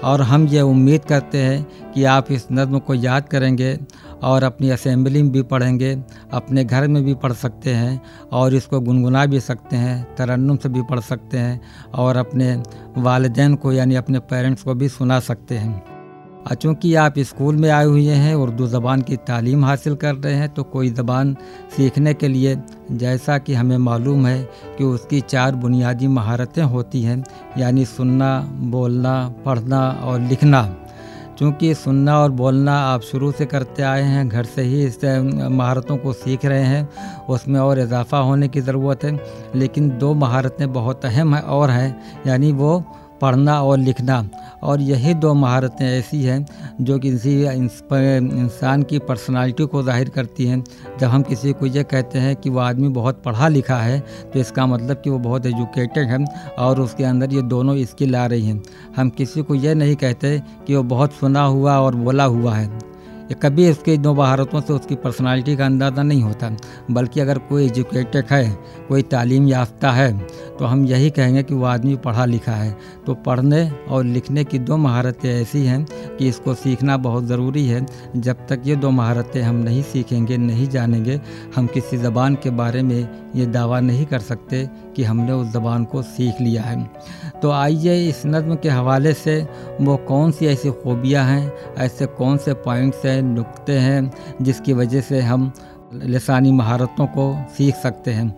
और 0.04 0.22
हम 0.22 0.46
ये 0.46 0.60
उम्मीद 0.60 1.04
करते 1.04 1.38
हैं 1.38 1.92
कि 1.92 2.04
आप 2.04 2.30
इस 2.32 2.46
नज्म 2.52 2.78
को 2.78 2.94
याद 2.94 3.28
करेंगे 3.28 3.78
और 4.22 4.44
अपनी 4.44 4.70
असेंबली 4.70 5.22
में 5.22 5.30
भी 5.32 5.42
पढ़ेंगे, 5.42 5.92
अपने 6.32 6.64
घर 6.64 6.86
में 6.88 7.02
भी 7.04 7.14
पढ़ 7.14 7.32
सकते 7.32 7.74
हैं 7.74 8.00
और 8.32 8.54
इसको 8.54 8.80
गुनगुना 8.80 9.24
भी 9.26 9.40
सकते 9.40 9.76
हैं, 9.76 10.02
तरन्नुम 10.16 10.56
से 10.56 10.68
भी 10.68 10.82
पढ़ 10.82 11.00
सकते 11.00 11.38
हैं 11.38 11.60
और 11.94 12.16
अपने 12.16 12.54
वालदेन 12.98 13.54
को 13.54 13.72
यानी 13.72 13.94
अपने 13.94 14.18
पेरेंट्स 14.18 14.62
को 14.62 14.74
भी 14.74 14.88
सुना 14.88 15.20
सकते 15.20 15.58
हैं। 15.58 15.91
चूँकि 16.52 16.94
आप 16.94 17.18
स्कूल 17.18 17.56
में 17.56 17.68
आए 17.70 17.84
हुए 17.84 18.02
हैं, 18.02 18.34
उर्दू 18.34 18.66
ज़बान 18.66 19.02
की 19.02 19.16
तालीम 19.18 19.64
हासिल 19.64 19.94
कर 19.96 20.14
रहे 20.14 20.34
हैं 20.34 20.48
तो 20.48 20.62
कोई 20.64 20.90
ज़बान 20.90 21.34
सीखने 21.76 22.14
के 22.14 22.28
लिए 22.28 22.56
जैसा 22.92 23.38
कि 23.38 23.54
हमें 23.54 23.76
मालूम 23.78 24.26
है 24.26 24.42
कि 24.78 24.84
उसकी 24.84 25.20
चार 25.22 25.54
बुनियादी 25.54 26.06
महारतें 26.08 26.62
होती 26.64 27.02
हैं, 27.02 27.22
यानी 27.58 27.84
सुनना, 27.86 28.38
बोलना, 28.52 29.28
पढ़ना 29.44 29.88
और 30.04 30.20
लिखना। 30.20 30.68
चूँकि 31.38 31.74
सुनना 31.74 32.18
और 32.18 32.30
बोलना 32.30 32.76
आप 32.78 33.02
शुरू 33.02 33.30
से 33.32 33.46
करते 33.46 33.82
आए 33.82 34.02
हैं, 34.02 34.28
घर 34.28 34.44
से 34.44 34.62
ही 34.62 34.84
इस 34.84 34.98
महारतों 35.04 35.96
को 35.96 36.12
सीख 36.12 36.44
रहे 36.44 36.64
हैं, 36.64 36.88
उसमें 37.28 37.60
और 37.60 37.78
इजाफ़ा 37.78 38.18
होने 38.18 38.48
की 38.48 38.60
ज़रूरत 38.60 39.04
है, 39.04 39.18
लेकिन 39.54 39.88
दो 39.98 40.12
महारतें 40.14 40.72
बहुत 40.72 41.04
अहम 41.04 41.34
है 41.34 41.40
और 41.42 41.70
हैं, 41.70 42.22
यानी 42.26 42.52
वो 42.52 42.84
पढ़ना 43.22 43.62
और 43.62 43.78
लिखना। 43.78 44.24
और 44.62 44.80
यही 44.82 45.14
दो 45.16 45.32
महारतें 45.34 45.84
ऐसी 45.86 46.22
हैं, 46.22 46.46
जो 46.80 46.98
किसी 46.98 47.32
इंसान 47.44 48.82
की 48.82 48.98
पर्सनालिटी 49.00 49.64
को 49.64 49.82
ज़ाहिर 49.82 50.08
करती 50.08 50.46
हैं। 50.46 50.62
जब 51.00 51.06
हम 51.06 51.22
किसी 51.22 51.52
को 51.52 51.66
ये 51.68 51.82
कहते 51.84 52.18
हैं 52.18 52.34
कि 52.36 52.50
वो 52.50 52.58
आदमी 52.60 52.88
बहुत 52.90 53.22
पढ़ा 53.24 53.48
लिखा 53.48 53.76
है 53.78 53.98
तो 54.32 54.38
इसका 54.40 54.66
मतलब 54.66 55.00
कि 55.04 55.10
वो 55.10 55.18
बहुत 55.20 55.46
एजुकेटेड 55.46 56.08
है 56.08 56.24
और 56.58 56.80
उसके 56.80 57.04
अंदर 57.04 57.34
ये 57.34 57.42
दोनों 57.48 57.76
स्किल 57.84 58.16
आ 58.16 58.26
रही 58.26 58.46
हैं। 58.46 58.62
हम 58.96 59.10
किसी 59.10 59.42
को 59.42 59.54
ये 59.56 59.74
नहीं 59.74 59.96
कहते 59.96 60.38
कि 60.66 60.76
वो 60.76 60.82
बहुत 60.84 61.12
सुना 61.12 61.44
हुआ 61.44 61.78
और 61.78 61.94
बोला 61.96 62.24
हुआ 62.26 62.54
है। 62.54 62.91
कभी 63.34 63.70
उसके 63.70 63.96
दो 63.98 64.14
महारतों 64.14 64.60
से 64.60 64.72
उसकी 64.72 64.94
पर्सनालिटी 64.96 65.56
का 65.56 65.66
अंदाज़ा 65.66 66.02
नहीं 66.02 66.22
होता, 66.22 66.50
बल्कि 66.90 67.20
अगर 67.20 67.38
कोई 67.40 67.64
एजुकेटेड 67.66 68.26
है, 68.26 68.48
कोई 68.88 69.02
तालीम 69.04 69.48
याफ्ता 69.48 69.90
है 69.92 70.12
तो 70.52 70.64
हम 70.64 70.84
यही 70.86 71.10
कहेंगे 71.10 71.42
कि 71.42 71.54
वो 71.54 71.64
आदमी 71.66 71.94
पढ़ा 71.98 72.24
लिखा 72.24 72.52
है। 72.52 72.76
तो 73.06 73.14
पढ़ने 73.16 73.68
और 73.70 74.04
लिखने 74.04 74.44
की 74.44 74.58
दो 74.60 74.76
महारतें 74.76 75.28
ऐसी 75.30 75.64
हैं 75.66 75.84
कि 76.18 76.28
इसको 76.28 76.54
सीखना 76.54 76.96
बहुत 76.98 77.24
ज़रूरी 77.24 77.66
है। 77.66 77.86
जब 78.16 78.46
तक 78.48 78.62
ये 78.66 78.76
दो 78.76 78.90
महारतें 78.92 79.40
हम 79.42 79.56
नहीं 79.56 79.82
सीखेंगे, 79.82 80.36
नहीं 80.38 80.68
जानेंगे, 80.68 81.20
हम 81.56 81.66
किसी 81.66 81.96
ज़बान 81.98 82.34
के 82.34 82.50
बारे 82.52 82.82
में 82.82 83.30
ये 83.36 83.46
दावा 83.48 83.80
नहीं 83.80 84.06
कर 84.06 84.20
सकते 84.20 84.68
कि 84.96 85.04
हमने 85.04 85.32
उस 85.32 85.46
ज़बान 85.48 85.84
को 85.84 86.02
सीख 86.04 86.40
लिया 86.40 86.62
है। 86.62 86.90
तो 87.42 87.50
आइए 87.50 87.96
इस 88.08 88.22
नज़म 88.26 88.54
के 88.56 88.68
हवाले 88.68 89.12
से 89.14 89.40
वो 89.80 89.96
कौन 90.08 90.30
सी 90.32 90.46
ऐसी 90.46 90.70
खूबियाँ 90.82 91.24
हैं, 91.24 91.52
ऐसे 91.78 92.06
कौन 92.08 92.36
से 92.38 92.54
पॉइंट्स 92.56 93.04
हैं, 93.06 93.20
नुक्ते 93.24 93.78
हैं, 93.78 94.10
जिसकी 94.42 94.72
वजह 94.72 95.00
से 95.00 95.20
हम 95.20 95.52
लसानी 95.94 96.52
महारतों 96.52 97.06
को 97.06 97.24
सीख 97.56 97.74
सकते 97.76 98.10
हैं। 98.10 98.28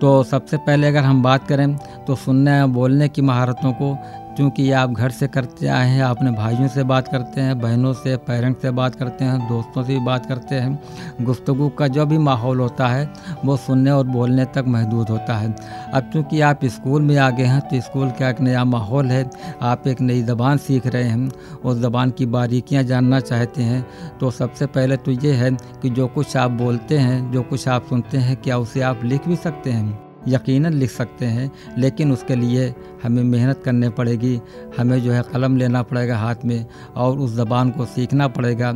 तो 0.00 0.22
सबसे 0.24 0.56
पहले 0.56 0.86
अगर 0.86 1.02
हम 1.02 1.22
बात 1.22 1.48
करें 1.48 1.76
तो 2.06 2.14
सुनने 2.16 2.64
बोलने 2.68 3.08
की 3.08 3.22
महारतों 3.22 3.72
को 3.72 3.96
क्योंकि 4.36 4.70
आप 4.72 4.90
घर 4.90 5.10
से 5.10 5.26
करते 5.28 5.66
आए 5.68 5.88
हैं 5.88 6.02
अपने 6.02 6.30
भाइयों 6.32 6.68
से 6.68 6.82
बात 6.84 7.08
करते 7.08 7.40
हैं, 7.40 7.58
बहनों 7.58 7.92
से, 7.94 8.16
पेरेंट्स 8.18 8.62
से 8.62 8.70
बात 8.72 8.94
करते 8.94 9.24
हैं, 9.24 9.38
दोस्तों 9.48 9.82
से 9.82 9.92
भी 9.92 10.04
बात 10.04 10.26
करते 10.26 10.54
हैं 10.54 11.24
गुफ्तु 11.24 11.68
का 11.68 11.88
जो 11.88 12.06
भी 12.06 12.18
माहौल 12.20 12.60
होता 12.60 12.86
है, 12.88 13.08
वो 13.44 13.56
सुनने 13.58 13.90
और 13.90 14.06
बोलने 14.06 14.44
तक 14.46 14.64
महदूद 14.68 15.08
होता 15.08 15.36
है। 15.36 15.54
अब 15.94 16.10
चूँकि 16.12 16.40
आप 16.42 16.64
स्कूल 16.66 17.02
में 17.02 17.16
आ 17.16 17.28
गए 17.30 17.44
हैं 17.44 17.60
तो 17.62 17.80
स्कूल 17.80 18.10
का 18.10 18.28
एक 18.30 18.40
नया 18.40 18.64
माहौल 18.66 19.06
है, 19.06 19.28
आप 19.62 19.86
एक 19.88 20.00
नई 20.00 20.22
ज़बान 20.22 20.58
सीख 20.58 20.86
रहे 20.86 21.04
हैं, 21.04 21.30
उस 21.64 21.78
ज़बान 21.78 22.10
की 22.10 22.26
बारीकियाँ 22.28 22.82
जानना 22.84 23.20
चाहते 23.22 23.62
हैं 23.62 23.84
तो 24.20 24.30
सबसे 24.32 24.66
पहले 24.68 24.96
तो 24.96 25.10
ये 25.12 25.32
है 25.34 25.50
कि 25.82 25.90
जो 25.90 26.06
कुछ 26.08 26.36
आप 26.36 26.50
बोलते 26.52 26.98
हैं, 26.98 27.30
जो 27.32 27.42
कुछ 27.42 27.68
आप 27.68 27.86
सुनते 27.88 28.18
हैं, 28.18 28.36
क्या 28.36 28.58
उसे 28.58 28.80
आप 28.82 29.04
लिख 29.04 29.28
भी 29.28 29.36
सकते 29.38 29.70
हैं? 29.70 30.11
यकीनन 30.28 30.72
लिख 30.72 30.90
सकते 30.90 31.26
हैं, 31.26 31.50
लेकिन 31.78 32.12
उसके 32.12 32.34
लिए 32.34 32.74
हमें 33.02 33.22
मेहनत 33.22 33.62
करने 33.64 33.90
पड़ेगी। 33.90 34.40
हमें 34.78 35.02
जो 35.02 35.12
है 35.12 35.22
कलम 35.22 35.56
लेना 35.56 35.82
पड़ेगा 35.82 36.18
हाथ 36.18 36.44
में 36.44 36.66
और 36.96 37.18
उस 37.18 37.34
ज़बान 37.34 37.70
को 37.70 37.84
सीखना 37.84 38.28
पड़ेगा। 38.28 38.72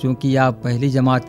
क्योंकि 0.00 0.36
आप 0.36 0.54
पहली 0.54 0.88
जमात 0.88 1.28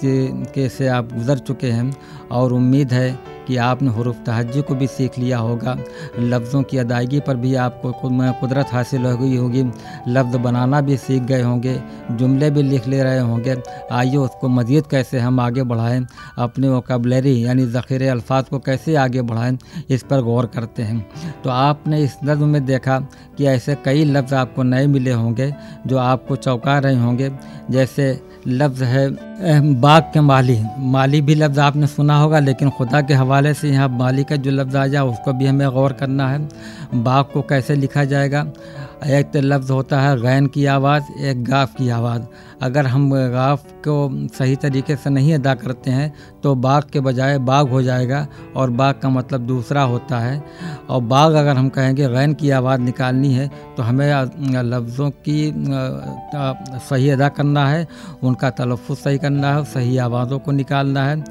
के 0.53 0.69
से 0.69 0.87
आप 0.87 1.13
गुज़र 1.13 1.37
चुके 1.37 1.67
हैं 1.67 1.95
और 2.31 2.53
उम्मीद 2.53 2.93
है 2.93 3.32
कि 3.47 3.57
आपने 3.59 3.91
हरूफ 3.91 4.15
तहजी 4.25 4.61
को 4.61 4.75
भी 4.75 4.87
सीख 4.87 5.17
लिया 5.19 5.37
होगा। 5.39 5.77
लफ्ज़ों 6.19 6.61
की 6.63 6.77
अदायगी 6.77 7.19
पर 7.19 7.35
भी 7.35 7.53
आपको 7.57 7.91
कुदरत 8.01 8.73
हासिल 8.73 9.05
हो 9.05 9.17
गई 9.17 9.35
होगी। 9.35 9.63
लफ्ज़ 10.07 10.37
बनाना 10.37 10.81
भी 10.81 10.97
सीख 10.97 11.21
गए 11.23 11.41
होंगे, 11.41 11.79
जुमले 12.11 12.49
भी 12.51 12.61
लिख 12.63 12.87
ले 12.87 13.01
रहे 13.03 13.19
होंगे। 13.21 13.55
आइए 13.91 14.15
उसको 14.17 14.47
मज़ीद 14.49 14.87
कैसे 14.87 15.19
हम 15.19 15.39
आगे 15.39 15.63
बढ़ाएँ, 15.63 16.05
अपने 16.37 16.69
वकबलरी 16.69 17.45
यानी 17.45 17.65
ज़ख़ीर 17.67 18.09
अल्फाज 18.11 18.49
को 18.49 18.59
कैसे 18.59 18.95
आगे 18.97 19.21
बढ़ाएँ, 19.23 19.57
इस 19.89 20.03
पर 20.03 20.21
गौर 20.21 20.45
करते 20.45 20.83
हैं। 20.83 20.99
तो 21.43 21.49
आपने 21.49 22.01
इस 22.03 22.17
नज़म 22.25 22.47
में 22.47 22.65
देखा 22.65 22.99
कि 23.37 23.45
ऐसे 23.47 23.75
कई 23.85 24.03
लफ्ज़ 24.05 24.35
आपको 24.35 24.63
नए 24.63 24.87
मिले 24.87 25.11
होंगे, 25.11 25.53
जो 25.87 25.97
आपको 25.97 26.35
चौंका 26.37 26.77
रहे 26.79 26.95
होंगे। 26.95 27.31
जैसे 27.71 28.21
लफ्ज़ 28.47 28.83
है 28.83 29.07
बाग 29.43 30.03
के 30.03 30.19
माली 30.19 30.57
माली 30.79 31.19
भी 31.21 31.35
लफ्ज़ 31.35 31.59
आपने 31.59 31.87
सुना 31.87 32.17
होगा, 32.17 32.39
लेकिन 32.39 32.69
खुदा 32.69 33.01
के 33.01 33.13
हवाले 33.13 33.53
से 33.53 33.69
यहाँ 33.69 33.87
माली 33.89 34.23
का 34.23 34.35
जो 34.35 34.51
लफ्ज़ 34.51 34.77
आ 34.77 34.85
जाए, 34.87 35.01
उसको 35.03 35.33
भी 35.33 35.45
हमें 35.45 35.69
गौर 35.71 35.93
करना 35.93 36.29
है। 36.29 36.39
बाग 36.95 37.25
को 37.33 37.41
कैसे 37.41 37.75
लिखा 37.75 38.03
जाएगा? 38.03 38.45
एक 39.03 39.31
तो 39.31 39.39
लफ्ज़ 39.41 39.71
होता 39.71 39.99
है 40.01 40.15
गैन 40.21 40.45
की 40.47 40.65
आवाज़, 40.67 41.03
एक 41.21 41.43
गाफ 41.43 41.73
की 41.75 41.89
आवाज़। 41.89 42.21
अगर 42.61 42.85
हम 42.87 43.09
गाफ 43.31 43.63
को 43.87 43.95
सही 44.29 44.55
तरीके 44.55 44.95
से 44.95 45.09
नहीं 45.09 45.33
अदा 45.33 45.53
करते 45.55 45.91
हैं 45.91 46.13
तो 46.43 46.53
बाग 46.55 46.83
के 46.93 46.99
बजाय 46.99 47.37
बाग 47.39 47.69
हो 47.69 47.81
जाएगा 47.81 48.25
और 48.55 48.69
बाग 48.71 48.99
का 49.01 49.09
मतलब 49.09 49.41
दूसरा 49.47 49.81
होता 49.83 50.19
है। 50.19 50.43
और 50.89 51.01
बाग 51.03 51.33
अगर 51.33 51.55
हम 51.55 51.69
कहेंगे 51.69 52.07
गैन 52.09 52.33
की 52.33 52.49
आवाज़ 52.51 52.81
निकालनी 52.81 53.33
है 53.33 53.49
तो 53.77 53.83
हमें 53.83 54.07
लफ्ज़ों 54.63 55.09
की 55.27 55.51
सही 56.79 57.09
अदा 57.09 57.29
करना 57.29 57.67
है, 57.67 57.87
उनका 58.23 58.49
तलफ़ 58.51 58.91
सही 58.93 59.17
करना 59.17 59.53
है, 59.55 59.63
सही 59.65 59.97
आवाज़ों 59.99 60.39
को 60.39 60.51
निकालना 60.51 61.05
है। 61.05 61.21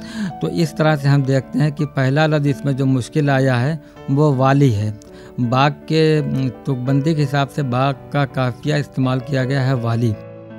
तो 0.40 0.48
इस 0.50 0.76
तरह 0.76 0.96
से 0.96 1.08
हम 1.08 1.22
देखते 1.22 1.58
हैं 1.58 1.72
कि 1.72 1.86
पहला 1.86 2.26
लफ्ज़ 2.26 2.48
इसमें 2.48 2.76
जो 2.76 2.86
मुश्किल 2.86 3.30
आया 3.30 3.56
है, 3.56 3.80
वो 4.10 4.32
वाली 4.34 4.70
है। 4.70 4.90
बाग 5.40 5.72
के 5.72 6.20
तुकबंदी 6.50 7.14
के 7.14 7.20
हिसाब 7.20 7.48
से 7.48 7.62
बाग 7.62 7.94
का 8.12 8.24
काफिया 8.24 8.76
इस्तेमाल 8.76 9.20
किया 9.20 9.44
गया 9.44 9.62
है 9.62 9.74
वाली। 9.74 10.12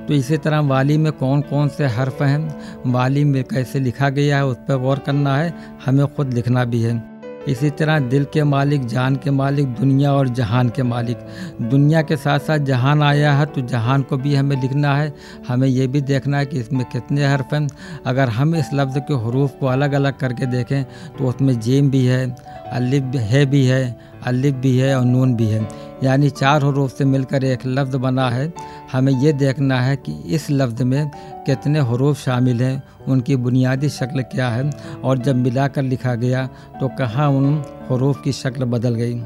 तो 0.08 0.14
इसी 0.14 0.38
तरह 0.38 0.60
वाली 0.60 0.98
में 0.98 1.12
कौन 1.12 1.42
कौन 1.42 1.68
से 1.68 1.86
हर्फ 1.86 2.22
हैं? 2.22 2.60
वाली 2.92 3.24
में 3.24 3.44
कैसे 3.44 3.80
लिखा 3.80 4.10
गया 4.10 4.38
है 4.38 4.46
उस 4.46 4.58
पर 4.58 4.78
गौर 4.78 5.00
करना 5.00 5.38
है। 5.38 5.54
हमें 5.86 6.06
ख़ुद 6.08 6.34
लिखना 6.34 6.66
भी 6.66 6.82
है। 6.82 7.13
इसी 7.48 7.70
तरह 7.70 8.00
दिल 8.00 8.26
के 8.34 8.44
मालिक, 8.44 8.86
जान 8.86 9.16
के 9.16 9.32
मालिक, 9.32 9.68
दुनिया 9.76 10.14
और 10.14 10.28
जहान 10.30 10.70
के 10.70 10.84
मालिक। 10.84 11.18
दुनिया 11.62 12.02
के 12.02 12.16
साथ 12.18 12.40
साथ 12.40 12.60
जहान 12.66 13.04
आया 13.04 13.34
है 13.34 13.46
तो 13.46 13.62
जहान 13.64 14.02
को 14.02 14.18
भी 14.18 14.36
हमें 14.36 14.56
लिखना 14.62 14.96
है। 14.96 15.14
हमें 15.48 15.68
यह 15.68 15.88
भी 15.88 16.02
देखना 16.04 16.38
है 16.38 16.46
कि 16.46 16.60
इसमें 16.60 16.86
कितने 16.86 17.26
हरफ 17.26 17.54
हैं। 17.54 17.68
अगर 18.06 18.30
हम 18.30 18.56
इस 18.56 18.70
लफ्ज़ 18.74 19.00
के 19.00 19.14
हरूफ 19.24 19.56
को 19.60 19.68
अलग 19.68 19.94
अलग 19.94 20.18
करके 20.18 20.46
देखें 20.46 20.84
तो 21.18 21.28
उसमें 21.28 21.60
जेम 21.60 21.90
भी 21.92 22.06
है, 22.06 22.26
अलिफ 22.72 23.16
है 23.16 23.46
भी 23.46 23.66
है, 23.66 23.84
अलिफ 24.26 24.56
भी 24.56 24.78
है 24.78 24.96
और 24.98 25.06
नून 25.06 25.36
भी 25.36 25.48
है। 25.48 25.68
यानी 26.04 26.30
चार 26.30 26.64
हरूफ 26.64 26.98
से 26.98 27.06
मिलकर 27.06 27.44
एक 27.44 27.60
लफ्ज़ 27.66 27.98
बना 27.98 28.30
है। 28.30 28.48
हमें 28.94 29.12
यह 29.14 29.32
देखना 29.32 29.82
है 29.82 29.96
कि 29.98 30.12
इस 30.36 30.48
लफ्ज़ 30.52 30.84
में 30.84 31.10
कितने 31.46 31.80
हरूफ 31.82 32.18
शामिल 32.20 32.62
हैं, 32.62 32.84
उनकी 33.08 33.36
बुनियादी 33.36 33.90
शक्ल 33.90 34.22
क्या 34.24 34.50
है, 34.50 34.70
और 35.04 35.18
जब 35.18 35.36
मिलाकर 35.36 35.82
लिखा 35.84 36.16
गया 36.16 36.48
तो 36.80 36.88
कहाँ 36.98 37.30
उन 37.30 37.64
हरूफ 37.90 38.22
की 38.24 38.32
शक्ल 38.34 38.66
बदल 38.66 38.96
गई। 38.96 39.22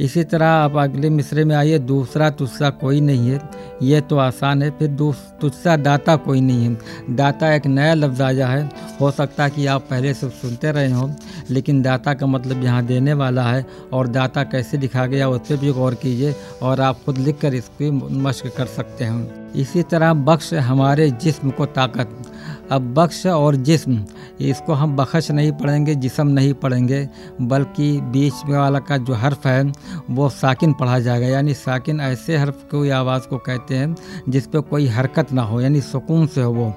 इसी 0.00 0.22
तरह 0.24 0.46
आप 0.46 0.76
अगले 0.76 1.08
मिसरे 1.10 1.44
में 1.44 1.54
आइए, 1.56 1.78
दूसरा 1.78 2.28
तुस्सा 2.30 2.68
कोई 2.70 3.00
नहीं 3.00 3.30
है। 3.30 3.40
ये 3.82 4.00
तो 4.00 4.16
आसान 4.18 4.62
है, 4.62 4.70
फिर 4.70 4.96
तुस्सा 5.40 5.76
दाता 5.76 6.14
कोई 6.16 6.40
नहीं 6.40 6.64
है। 6.64 7.14
दाता 7.16 7.52
एक 7.54 7.66
नया 7.66 7.94
लफ्ज़ 7.94 8.22
आया 8.22 8.46
है। 8.48 8.70
हो 9.00 9.10
सकता 9.10 9.44
है 9.44 9.50
कि 9.50 9.66
आप 9.66 9.86
पहले 9.90 10.14
से 10.14 10.28
सुनते 10.30 10.72
रहे 10.72 10.90
हों, 10.92 11.10
लेकिन 11.50 11.82
दाता 11.82 12.14
का 12.14 12.26
मतलब 12.26 12.64
यहाँ 12.64 12.84
देने 12.86 13.12
वाला 13.12 13.42
है, 13.42 13.66
और 13.92 14.08
दाता 14.08 14.44
कैसे 14.44 14.78
लिखा 14.78 15.06
गया 15.06 15.28
उस 15.28 15.40
पर 15.40 15.56
भी 15.56 15.72
गौर 15.72 15.94
कीजिए, 15.94 16.34
और 16.62 16.80
आप 16.80 17.04
खुद 17.06 17.18
लिख 17.18 17.38
कर 17.40 17.54
इसकी 17.54 17.90
मश्क 17.90 18.52
कर 18.56 18.66
सकते 18.68 19.04
हैं। 19.04 19.52
इसी 19.54 19.82
तरह 19.82 20.12
बख्श 20.14 20.52
हमारे 20.54 21.10
जिस्म 21.10 21.50
को 21.50 21.66
ताकत 21.68 22.29
अब 22.70 22.92
बख्श 22.94 23.26
और 23.26 23.56
जिस्म, 23.56 24.04
इसको 24.40 24.72
हम 24.72 24.96
बख्श 24.96 25.30
नहीं 25.30 25.52
पढ़ेंगे, 25.52 25.94
जिसम 25.94 26.26
नहीं 26.28 26.52
पढ़ेंगे, 26.54 27.08
बल्कि 27.42 27.90
बीच 28.12 28.34
में 28.48 28.56
वाला 28.58 28.78
का 28.78 28.96
जो 28.96 29.14
हर्फ 29.14 29.46
है, 29.46 29.62
वो 30.10 30.28
साकिन 30.28 30.72
पढ़ा 30.72 30.98
जाएगा। 30.98 31.26
यानी 31.26 31.54
साकिन 31.54 32.00
ऐसे 32.00 32.36
हर्फ 32.36 32.66
को, 32.70 32.84
या 32.84 32.98
आवाज़ 32.98 33.28
को 33.28 33.38
कहते 33.38 33.76
हैं 33.76 33.94
जिस 34.28 34.46
पर 34.46 34.60
कोई 34.60 34.86
हरकत 34.88 35.32
ना 35.32 35.42
हो, 35.42 35.60
यानी 35.60 35.80
सुकून 35.80 36.26
से 36.26 36.42
हो 36.42 36.52
वो। 36.52 36.70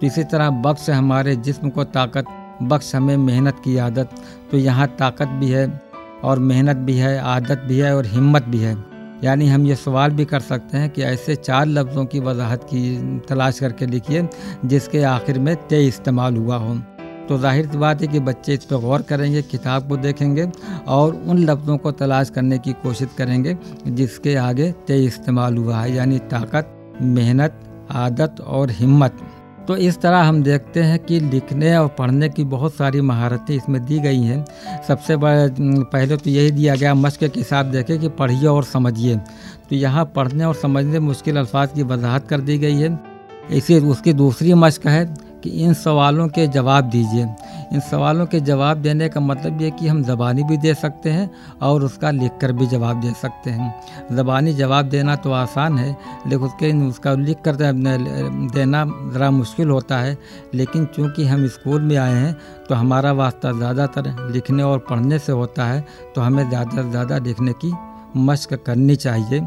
तो 0.00 0.06
इसी 0.06 0.24
तरह 0.24 0.50
बख्श 0.62 0.90
हमारे 0.90 1.36
जिस्म 1.36 1.70
को 1.70 1.84
ताकत, 1.84 2.24
बख्श 2.62 2.94
हमें 2.94 3.16
मेहनत 3.16 3.60
की 3.64 3.76
आदत। 3.76 4.10
तो 4.50 4.58
यहाँ 4.58 4.86
ताकत 4.98 5.28
भी 5.30 5.50
है 5.50 5.80
और 6.24 6.38
मेहनत 6.38 6.76
भी 6.76 6.96
है, 6.96 7.18
आदत 7.18 7.64
भी 7.68 7.78
है 7.78 7.96
और 7.96 8.06
हिम्मत 8.06 8.44
भी 8.44 8.58
है। 8.58 8.95
यानी 9.24 9.46
हम 9.48 9.66
ये 9.66 9.74
सवाल 9.76 10.10
भी 10.10 10.24
कर 10.24 10.40
सकते 10.40 10.78
हैं 10.78 10.90
कि 10.90 11.02
ऐसे 11.02 11.34
चार 11.36 11.66
लफ्ज़ों 11.66 12.04
की 12.04 12.20
वजाहत 12.20 12.64
की 12.64 13.20
तलाश 13.28 13.58
करके 13.60 13.86
लिखिए, 13.86 14.28
जिसके 14.64 15.02
आखिर 15.04 15.38
में 15.38 15.54
ते 15.68 15.86
इस्तेमाल 15.86 16.36
हुआ 16.36 16.56
हो। 16.56 16.74
तो 17.28 17.38
ज़ाहिर 17.38 17.66
सी 17.66 17.78
बात 17.78 18.02
है 18.02 18.08
कि 18.08 18.20
बच्चे 18.20 18.54
इस 18.54 18.64
पर 18.64 18.76
गौर 18.76 19.02
करेंगे, 19.02 19.42
किताब 19.42 19.88
को 19.88 19.96
देखेंगे 19.96 20.48
और 20.88 21.14
उन 21.26 21.38
लफ्ज़ों 21.40 21.76
को 21.78 21.92
तलाश 21.92 22.30
करने 22.30 22.58
की 22.58 22.72
कोशिश 22.82 23.14
करेंगे, 23.18 23.56
जिसके 23.86 24.34
आगे 24.36 24.70
ते 24.86 25.04
इस्तेमाल 25.04 25.56
हुआ 25.56 25.80
है, 25.80 25.94
यानी 25.94 26.18
ताकत, 26.30 26.98
मेहनत, 27.02 27.60
आदत 27.90 28.40
और 28.40 28.70
हिम्मत। 28.72 29.18
तो 29.68 29.76
इस 29.76 30.00
तरह 30.00 30.18
हम 30.18 30.42
देखते 30.42 30.82
हैं 30.82 30.98
कि 30.98 31.18
लिखने 31.20 31.76
और 31.76 31.88
पढ़ने 31.88 32.28
की 32.28 32.44
बहुत 32.44 32.74
सारी 32.74 33.00
महारतें 33.00 33.54
इसमें 33.54 33.84
दी 33.86 33.98
गई 33.98 34.22
हैं। 34.22 34.44
सबसे 34.88 35.16
बड़ा 35.16 35.48
पहले 35.84 36.16
तो 36.16 36.30
यही 36.30 36.50
दिया 36.50 36.74
गया 36.74 36.94
मश्क 36.94 37.20
के 37.20 37.26
हिसाब 37.36 37.66
देखें 37.66 37.98
कि 38.00 38.08
पढ़िए 38.10 38.46
और 38.46 38.64
समझिए। 38.64 39.16
तो 39.16 39.76
यहाँ 39.76 40.04
पढ़ने 40.16 40.44
और 40.44 40.54
समझने 40.54 40.98
मुश्किल 41.00 41.36
अल्फाज 41.36 41.72
की 41.74 41.82
वजाहत 41.84 42.28
कर 42.28 42.40
दी 42.40 42.58
गई 42.58 42.74
है। 42.74 42.98
इसी, 43.50 43.78
उसकी 43.80 44.12
दूसरी 44.12 44.54
मश्क 44.54 44.86
है 44.86 45.04
कि 45.46 45.62
इन 45.62 45.74
सवालों 45.74 46.26
के 46.28 46.46
जवाब 46.48 46.84
दीजिए। 46.90 47.22
इन 47.72 47.80
सवालों 47.82 48.26
के 48.26 48.40
जवाब 48.40 48.76
देने 48.78 49.08
का 49.08 49.20
मतलब 49.20 49.60
ये 49.62 49.70
कि 49.70 49.86
हम 49.88 50.02
ज़बानी 50.04 50.42
भी 50.42 50.56
दे 50.56 50.74
सकते 50.74 51.10
हैं 51.10 51.30
और 51.62 51.84
उसका 51.84 52.10
लिख 52.12 52.32
कर 52.40 52.52
भी 52.52 52.66
जवाब 52.66 53.00
दे 53.00 53.12
सकते 53.12 53.50
हैं। 53.50 53.74
ज़बानी 54.12 54.52
जवाब 54.54 54.88
देना 54.88 55.16
तो 55.16 55.32
आसान 55.34 55.78
है, 55.78 55.90
लेकिन 56.26 56.46
उसके 56.46 56.72
उसका 56.88 57.12
लिख 57.14 57.42
कर 57.44 57.56
देना 57.56 58.84
ज़रा 59.12 59.30
मुश्किल 59.32 59.70
होता 59.70 59.98
है। 59.98 60.16
लेकिन 60.54 60.84
चूँकि 60.86 61.26
हम 61.26 61.46
स्कूल 61.48 61.82
में 61.82 61.96
आए 61.96 62.14
हैं 62.14 62.32
तो 62.68 62.74
हमारा 62.74 63.12
वास्ता 63.14 63.52
ज़्यादातर 63.52 64.14
लिखने 64.32 64.62
और 64.62 64.78
पढ़ने 64.90 65.18
से 65.18 65.32
होता 65.32 65.64
है 65.64 65.84
तो 66.14 66.20
हमें 66.20 66.48
ज़्यादा 66.48 66.82
से 66.82 66.90
ज़्यादा 66.90 67.18
लिखने 67.18 67.52
की 67.54 67.72
मश्क 68.16 68.54
करनी 68.56 68.96
चाहिए। 68.96 69.42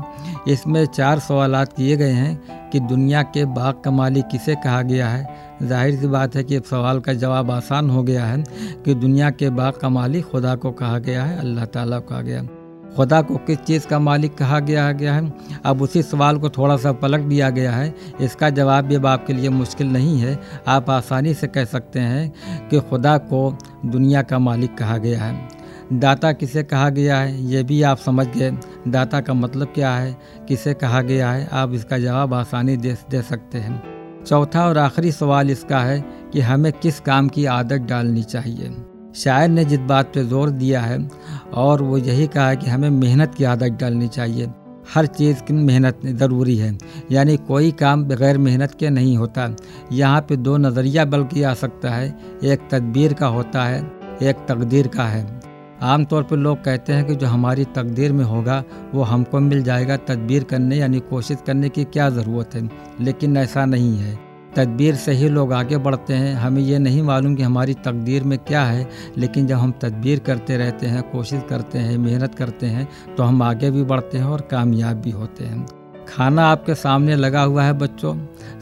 इसमें 0.48 0.86
चार 0.86 1.20
सवाल 1.20 1.64
किए 1.68 1.98
गए 1.98 2.12
हैं 2.12 2.70
कि 2.70 2.80
दुनिया 2.80 3.22
के 3.24 3.46
बाग 3.48 3.82
का 3.86 3.92
मालिक 3.92 4.28
किसे 4.28 4.56
कहा 4.56 4.82
गया 4.82 5.08
है। 5.08 5.58
ज़ाहिर 5.64 6.00
सी 6.00 6.08
बात 6.08 6.36
है 6.36 6.44
कि 6.44 6.56
इस 6.56 6.70
सवाल 6.70 7.00
का 7.00 7.14
जवाब 7.16 7.52
आसान 7.52 7.90
हो 7.90 8.04
गया 8.04 8.26
है 8.26 8.44
कि 8.86 8.94
दुनिया 8.96 9.30
के 9.32 9.50
बाग 9.50 9.74
का 9.74 9.90
मालिक 9.90 10.26
खुदा 10.26 10.56
को 10.56 10.72
कहा 10.72 11.00
गया 11.00 11.24
है, 11.24 11.40
अल्लाह 11.40 11.66
ताला 11.66 12.00
को 12.00 12.10
कहा 12.10 12.22
गया 12.22 12.48
खुदा 12.96 13.22
को 13.22 13.36
किस 13.38 13.58
चीज़ 13.58 13.86
का 13.88 13.98
मालिक 14.00 14.34
कहा 14.36 14.60
गया 14.60 14.92
गया 14.92 15.14
है? 15.14 15.32
अब 15.66 15.82
उसी 15.82 16.02
सवाल 16.04 16.38
को 16.38 16.50
थोड़ा 16.50 16.78
सा 16.78 16.92
पलट 16.92 17.22
दिया 17.22 17.50
गया 17.50 17.72
है। 17.72 17.94
इसका 18.22 18.50
जवाब 18.50 18.86
भी 18.86 18.96
अब 18.96 19.06
आपके 19.06 19.34
लिए 19.34 19.50
मुश्किल 19.50 19.88
नहीं 19.88 20.18
है। 20.20 20.38
आप 20.68 20.90
आसानी 20.90 21.34
से 21.34 21.48
कह 21.48 21.66
सकते 21.66 22.00
हैं 22.00 22.68
कि 22.70 22.80
खुदा 22.80 23.18
को 23.18 23.58
दुनिया 23.86 24.22
का 24.22 24.40
मालिक 24.40 24.78
कहा 24.78 24.98
गया 24.98 25.24
है। 25.24 25.59
दाता 25.92 26.32
किसे 26.32 26.62
कहा 26.64 26.90
गया 26.90 27.18
है, 27.18 27.44
ये 27.44 27.62
भी 27.64 27.82
आप 27.82 27.98
समझ 27.98 28.26
गए। 28.28 28.52
दाता 28.88 29.22
का 29.22 29.34
मतलब 29.34 29.68
क्या 29.68 29.94
है, 29.94 30.16
किसे 30.48 30.74
कहा 30.74 31.02
गया 31.02 31.32
है, 31.32 31.48
आप 31.52 31.74
इसका 31.74 31.98
जवाब 31.98 32.34
आसानी 32.34 32.76
दे 32.78 32.96
दे 33.12 33.22
सकते 33.22 33.58
हैं। 33.58 34.24
चौथा 34.24 34.68
और 34.68 34.78
आखिरी 34.78 35.12
सवाल 35.12 35.50
इसका 35.52 35.80
है 35.80 36.00
कि 36.34 36.42
हमें 36.42 36.72
किस 36.74 37.00
काम 37.00 37.28
की 37.28 37.46
आदत 37.46 37.88
डालनी 37.90 38.24
चाहिए। 38.24 38.72
शायर 39.16 39.50
ने 39.50 39.66
जिस 39.66 39.80
बात 39.80 40.14
पर 40.16 40.24
ज़ोर 40.24 40.50
दिया 40.50 40.82
है, 40.82 41.00
और 41.54 41.82
वो 41.82 41.98
यही 41.98 42.28
कहा 42.28 42.48
है 42.50 42.58
कि 42.58 42.70
हमें 42.70 42.90
मेहनत 42.90 43.36
की 43.36 43.44
आदत 43.46 43.78
डालनी 43.82 44.08
चाहिए। 44.08 44.50
हर 44.94 45.06
चीज़ 45.08 45.42
की 45.44 45.54
मेहनत 45.54 46.06
ज़रूरी 46.06 46.58
है, 46.58 46.78
यानी 47.12 47.38
कोई 47.38 47.72
काम 47.72 48.06
बगैर 48.06 48.38
मेहनत 48.38 48.76
के 48.80 48.90
नहीं 48.90 49.18
होता। 49.18 49.50
यहाँ 49.92 50.22
पे 50.22 50.36
दो 50.38 50.58
नज़रिया 50.58 51.06
बल्कि 51.08 51.44
आ 51.44 51.54
सकता 51.56 51.90
है, 51.90 52.18
एक 52.44 52.70
तदबीर 52.72 53.14
का 53.14 53.28
होता 53.28 53.64
है, 53.64 53.84
एक 54.24 54.46
तकदीर 54.50 54.88
का 54.88 55.04
है। 55.04 55.28
आम 55.82 56.06
तौर 56.06 56.24
पर 56.24 56.38
लोग 56.38 56.64
कहते 56.64 56.94
हैं 56.94 57.06
कि 57.06 57.16
जो 57.16 57.28
हमारी 57.28 57.66
तकदीर 57.66 58.14
में 58.14 58.24
होगा, 58.26 58.64
वो 58.94 59.04
हमको 59.04 59.40
मिल 59.40 59.64
जाएगा 59.64 59.98
तदबीर 59.98 60.44
करने 60.44 60.78
यानी 60.78 61.00
कोशिश 61.00 61.38
करने 61.48 61.70
की 61.70 61.84
क्या 61.84 62.10
ज़रूरत 62.10 62.56
है। 62.56 62.70
लेकिन 63.02 63.38
ऐसा 63.38 63.66
नहीं 63.66 63.98
है। 63.98 64.18
तदबीर 64.56 64.96
से 64.96 65.12
ही 65.12 65.30
लोग 65.30 65.54
आगे 65.54 65.78
बढ़ते 65.78 66.14
हैं। 66.14 66.34
हमें 66.36 66.62
ये 66.62 66.80
नहीं 66.80 67.02
मालूम 67.02 67.36
कि 67.36 67.44
हमारी 67.44 67.74
तकदीर 67.74 68.24
में 68.24 68.38
क्या 68.40 68.64
है, 68.64 68.88
लेकिन 69.18 69.48
जब 69.48 69.56
हम 69.56 69.74
तदबीर 69.82 70.20
करते 70.20 70.58
रहते 70.58 70.88
हैं, 70.88 71.04
कोशिश 71.04 71.44
करते 71.50 71.80
हैं, 71.80 71.98
मेहनत 71.98 72.36
करते 72.36 72.66
हैं 72.66 72.88
तो 73.18 73.24
हम 73.24 73.42
आगे 73.44 73.72
भी 73.72 73.84
बढ़ते 73.84 74.18
हैं 74.18 74.26
और 74.26 74.42
कामयाब 74.42 74.98
भी 74.98 75.12
होते 75.12 75.44
हैं। 75.44 75.66
खाना 76.08 76.46
आपके 76.48 76.76
सामने 76.76 77.16
लगा 77.16 77.42
हुआ 77.42 77.64
है 77.64 77.74
बच्चों। 77.74 78.16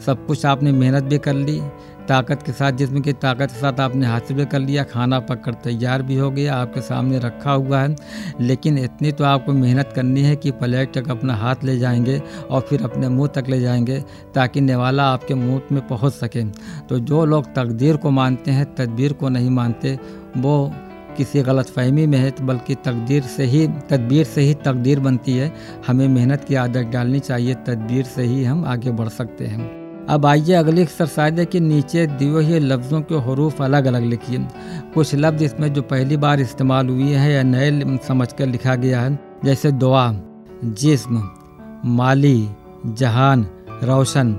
सब 0.06 0.26
कुछ 0.26 0.46
आपने 0.46 0.72
मेहनत 0.72 1.02
भी 1.02 1.18
कर 1.18 1.34
ली। 1.34 1.60
ताकत 2.08 2.42
के 2.42 2.52
साथ, 2.52 2.72
जिसम 2.72 3.00
की 3.00 3.12
ताकत 3.12 3.50
के 3.50 3.60
साथ 3.60 3.80
आपने 3.80 4.06
हासिल 4.06 4.36
भी 4.36 4.44
कर 4.44 4.58
लिया, 4.58 4.82
खाना 4.82 5.20
पक 5.20 5.42
कर 5.44 5.54
तैयार 5.54 6.02
भी 6.02 6.16
हो 6.16 6.30
गया, 6.30 6.54
आपके 6.54 6.80
सामने 6.80 7.18
रखा 7.18 7.52
हुआ 7.52 7.80
है। 7.80 7.96
लेकिन 8.40 8.78
इतनी 8.78 9.12
तो 9.12 9.24
आपको 9.24 9.52
मेहनत 9.52 9.92
करनी 9.96 10.22
है 10.22 10.36
कि 10.36 10.50
प्लेट 10.50 10.94
तक 10.94 11.10
अपना 11.10 11.34
हाथ 11.34 11.54
ले 11.64 11.78
जाएँगे 11.78 12.22
और 12.50 12.60
फिर 12.60 12.82
अपने 12.82 13.08
मुँह 13.08 13.28
तक 13.28 13.44
ले 13.48 13.60
जाएँगे, 13.60 14.04
ताकि 14.34 14.60
नेवाला 14.60 15.04
आपके 15.04 15.34
मुँह 15.34 15.62
में 15.72 15.86
पहुँच 15.88 16.12
सके। 16.12 16.44
तो 16.88 16.98
जो 16.98 17.24
लोग 17.24 17.54
तकदीर 17.54 17.96
को 17.96 18.10
मानते 18.10 18.50
हैं, 18.50 18.74
तदबीर 18.74 19.12
को 19.12 19.28
नहीं 19.28 19.50
मानते, 19.50 19.98
वो 20.36 20.72
किसी 21.16 21.42
गलत 21.42 21.66
फहमी 21.66 22.06
में 22.06 22.18
है 22.18 22.30
तो 22.30 22.44
बल्कि 22.44 22.74
तकदीर 22.74 23.22
से 23.22 23.44
ही, 23.44 23.66
तदबीर 23.66 24.24
से 24.24 24.40
ही 24.40 24.54
तकदीर 24.54 25.00
बनती 25.00 25.36
है। 25.36 25.52
हमें 25.86 26.08
मेहनत 26.08 26.44
की 26.44 26.54
आदत 26.54 26.82
डालनी 26.82 27.20
चाहिए, 27.20 27.54
तदबीर 27.54 28.04
से 28.04 28.22
ही 28.22 28.44
हम 28.44 28.64
आगे 28.64 28.90
बढ़ 28.90 29.08
सकते 29.08 29.46
हैं। 29.46 29.77
अब 30.08 30.26
आइए 30.26 30.52
अगली 30.52 30.82
एक्सरसाइज 30.82 31.38
है 31.38 31.44
कि 31.46 31.60
नीचे 31.60 32.06
दिए 32.06 32.28
हुए 32.28 32.58
लफ्ज़ों 32.58 33.00
के 33.00 33.14
हरूफ 33.24 33.60
अलग 33.62 33.84
अलग 33.84 34.04
लिखिए। 34.04 34.38
कुछ 34.94 35.14
लफ्ज़ 35.14 35.44
इसमें 35.44 35.72
जो 35.74 35.82
पहली 35.82 36.16
बार 36.16 36.40
इस्तेमाल 36.40 36.88
हुए 36.88 37.14
हैं 37.14 37.30
या 37.30 37.42
नए 37.42 37.98
समझ 38.08 38.32
कर 38.32 38.46
लिखा 38.46 38.74
गया 38.74 39.00
है, 39.00 39.18
जैसे 39.44 39.72
दुआ, 39.72 40.12
जिस्म, 40.64 41.22
माली, 41.86 42.48
जहान, 42.86 43.46
रोशन। 43.82 44.36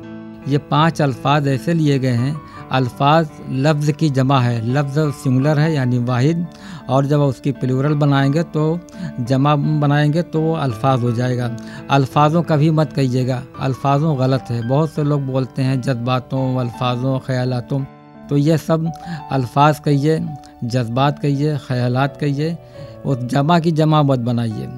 ये 0.47 0.57
पाँच 0.57 1.01
अल्फाज 1.01 1.47
ऐसे 1.47 1.73
लिए 1.73 1.99
गए 1.99 2.13
हैं 2.13 2.35
अल्फाज 2.71 3.29
लफ्ज़ 3.49 3.91
की 3.91 4.09
जमा 4.09 4.39
है। 4.41 4.73
लफ्ज़ 4.73 4.99
सिंगुलर 4.99 5.59
है, 5.59 5.73
यानी 5.73 5.97
वाहिद। 5.97 6.45
और 6.89 7.05
जब 7.05 7.19
उसकी 7.19 7.51
प्लूरल 7.51 7.93
बनाएँगे 7.93 8.43
तो 8.43 8.79
जमा 9.19 9.55
बनाएँगे 9.55 10.21
तो 10.21 10.41
वो 10.41 10.53
अल्फाज 10.53 11.01
हो 11.01 11.11
जाएगा। 11.11 11.57
अल्फाजों 11.89 12.43
का 12.43 12.57
भी 12.57 12.69
मत 12.71 12.93
कहिएगा। 12.93 13.43
अल्फाजों 13.59 14.19
गलत 14.19 14.45
है। 14.49 14.67
बहुत 14.67 14.91
से 14.91 15.03
लोग 15.03 15.25
बोलते 15.25 15.61
हैं, 15.61 15.81
जज्बातों, 15.81 16.55
अल्फाजों, 16.57 17.19
ख्यालातों। 17.19 17.83
तो 18.29 18.37
ये 18.37 18.57
सब 18.57 18.91
अल्फाज 19.31 19.79
कहिए, 19.79 20.25
जज्बात 20.63 21.19
कहिए, 21.19 21.57
ख्यालात 21.57 22.17
कहिए। 22.17 22.57
उस 23.05 23.17
जमा 23.17 23.59
की 23.59 23.71
जमा 23.71 24.03
मत 24.03 24.19
बनाइए। 24.19 24.69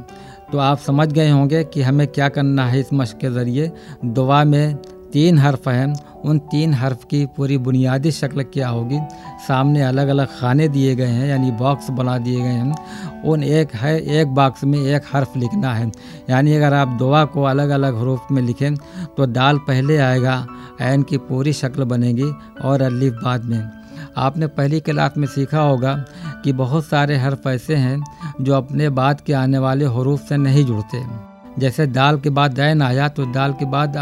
तो 0.52 0.58
आप 0.58 0.78
समझ 0.78 1.12
गए 1.12 1.30
होंगे 1.30 1.64
कि 1.64 1.82
हमें 1.82 2.08
क्या 2.08 2.30
करना 2.30 2.66
है 2.68 2.80
इस 2.80 2.94
मश्क 2.94 3.18
के 3.18 3.30
ज़रिए। 3.30 3.72
दुआ 4.06 4.44
में 4.44 4.76
तीन 5.14 5.38
हर्फ 5.40 5.68
हैं। 5.68 5.94
उन 6.22 6.40
तीन 6.52 6.74
हर्फ 6.74 7.04
की 7.04 7.26
पूरी 7.28 7.58
बुनियादी 7.58 8.12
शक्ल 8.12 8.44
क्या 8.44 8.68
होगी? 8.70 9.00
सामने 9.48 9.82
अलग 9.82 10.08
अलग 10.08 10.28
खाने 10.40 10.68
दिए 10.68 10.96
गए 10.96 11.06
हैं, 11.06 11.28
यानी 11.28 11.52
बॉक्स 11.52 11.90
बना 11.90 12.18
दिए 12.18 12.42
गए 12.42 12.48
हैं। 12.48 13.24
उन 13.24 13.44
एक 13.44 13.74
है, 13.76 14.00
एक 14.02 14.28
बॉक्स 14.28 14.64
में 14.64 14.80
एक 14.80 15.02
हर्फ 15.14 15.38
लिखना 15.38 15.74
है। 15.74 15.92
यानी 16.30 16.54
अगर 16.54 16.74
आप 16.74 16.88
दुआ 17.00 17.24
को 17.26 17.44
अलग 17.44 17.70
अलग 17.70 17.98
हरूफ 17.98 18.28
में 18.32 18.42
लिखें 18.42 18.76
तो 19.18 19.26
दाल 19.26 19.58
पहले 19.58 19.98
आएगा 19.98 20.46
एन 20.82 21.04
की 21.04 21.18
पूरी 21.18 21.54
शक्ल 21.54 21.84
बनेगी 21.84 22.32
और 22.64 22.82
अलिफ 22.82 23.14
बाद 23.14 23.46
में। 23.46 23.70
आपने 24.18 24.48
पहली 24.48 24.80
क्लास 24.80 25.14
में 25.18 25.28
सीखा 25.28 25.62
होगा 25.62 25.94
कि 26.44 26.54
बहुत 26.54 26.86
सारे 26.86 27.18
हर्फ 27.18 27.48
ऐसे 27.48 27.76
हैं 27.76 28.02
जो 28.42 28.54
अपने 28.54 28.90
बाद 28.92 29.22
के 29.22 29.34
आने 29.34 29.58
वाले 29.58 29.86
हरूफ 29.88 30.28
से 30.30 30.38
नहीं 30.38 30.66
जुड़ते। 30.66 31.31
जैसे 31.60 31.88
दाल 31.88 32.20
के 32.20 32.30
बाद 32.30 32.54
दैन 32.54 32.82
आया 32.82 33.08
तो 33.08 33.26
दाल 33.26 33.54
के 33.54 33.66
बाद 33.66 33.94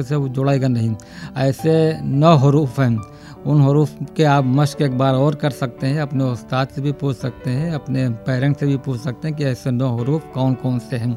से 0.00 0.16
वो 0.16 0.28
नहीं। 0.68 0.96
ऐसे 1.36 1.98
नौ 2.02 2.36
हरूफ 2.36 2.80
हैं। 2.80 2.98
उन 3.46 3.62
हरूफ 3.62 3.96
के 4.16 4.24
आप 4.24 4.44
मश्क 4.44 4.82
एक 4.82 4.98
बार 4.98 5.14
और 5.14 5.34
कर 5.34 5.50
सकते 5.50 5.86
हैं, 5.86 6.00
अपने 6.00 6.24
उस्ताद 6.24 6.68
से 6.68 6.82
भी 6.82 6.92
पूछ 6.92 7.16
सकते 7.16 7.50
हैं, 7.50 7.72
अपने 7.72 8.08
पेरेंट्स 8.08 8.60
से 8.60 8.66
भी 8.66 8.76
पूछ 8.76 9.00
सकते 9.00 9.28
हैं 9.28 9.36
कि 9.36 9.44
ऐसे 9.44 9.70
नौ 9.70 9.96
हरूफ 9.96 10.26
कौन 10.34 10.54
कौन 10.54 10.78
से 10.78 10.96
हैं। 10.96 11.14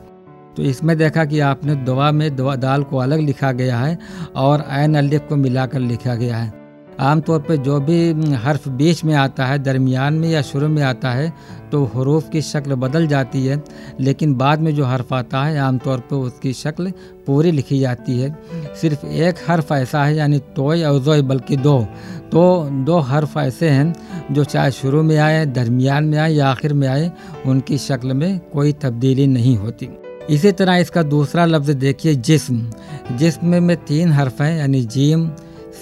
तो 0.58 0.64
इसमें 0.64 0.98
देखा 0.98 1.26
कि 1.26 1.40
आपने 1.40 1.76
दवा 1.76 2.12
में 2.12 2.36
दवा 2.36 2.56
दाल 2.56 2.84
को 2.84 2.98
अलग 2.98 3.20
लिखा 3.20 3.52
गया 3.52 3.80
है 3.80 4.00
और 4.36 4.66
एन 4.70 4.96
अलिफ 4.96 5.22
को 5.30 5.36
मिलाकर 5.36 5.80
लिखा 5.80 6.16
गया 6.16 6.38
है। 6.38 6.63
आमतौर 7.00 7.40
पर 7.40 7.56
जो 7.56 7.80
भी 7.80 8.12
हर्फ 8.34 8.68
बीच 8.68 9.04
में 9.04 9.14
आता 9.16 9.46
है, 9.46 9.60
दरमियान 9.60 10.14
में 10.14 10.30
या 10.30 10.42
शुरू 10.42 10.68
में 10.68 10.84
आता 10.84 11.12
है 11.12 11.34
तो 11.72 11.86
हरूफ 11.86 12.30
की 12.30 12.42
शक्ल 12.42 12.76
बदल 12.76 13.08
जाती 13.08 13.46
है। 13.46 13.64
लेकिन 14.00 14.36
बाद 14.36 14.60
में 14.60 14.76
जो 14.76 14.86
हर्फ 14.86 15.14
आता 15.14 15.44
है, 15.44 15.60
आमतौर 15.60 16.00
पर 16.00 16.16
उसकी 16.16 16.54
शक्ल 16.54 16.92
पूरी 17.28 17.52
लिखी 17.52 17.80
जाती 17.80 18.20
है। 18.20 18.40
सिर्फ़ 18.82 19.06
एक 19.06 19.36
हर्फ 19.48 19.72
ऐसा 19.72 20.04
है, 20.06 20.16
यानी 20.16 20.40
तोय 20.40 20.84
और 20.84 21.00
जोय, 21.00 21.22
बल्कि 21.22 21.58
दो। 21.58 21.88
तो 22.32 22.70
दो 22.72 23.00
हर्फ 23.00 23.38
ऐसे 23.38 23.70
हैं, 23.70 23.96
जो 24.32 24.44
चाहे 24.44 24.72
शुरू 24.72 25.04
में 25.04 25.18
आए, 25.18 25.46
दरमियान 25.46 26.04
में 26.04 26.18
आए 26.18 26.34
या 26.34 26.48
आखिर 26.48 26.74
में 26.74 26.88
आए, 26.88 27.12
उनकी 27.46 27.78
शक्ल 27.78 28.14
में 28.14 28.40
कोई 28.40 28.72
तब्दीली 28.72 29.28
नहीं 29.28 29.58
होती। 29.58 29.90
इसी 30.30 30.52
तरह 30.52 30.76
इसका 30.76 31.04
दूसरा 31.04 31.46
लफ्ज़ 31.46 31.72
देखिए 31.72 32.16
जिस्म। 32.16 32.72
जिस्म 33.12 33.64
में 33.64 33.78
तीन 33.78 34.12
हर्फ 34.12 34.42
हैं, 34.42 34.60
यानी 34.60 34.82
जीम 34.82 35.32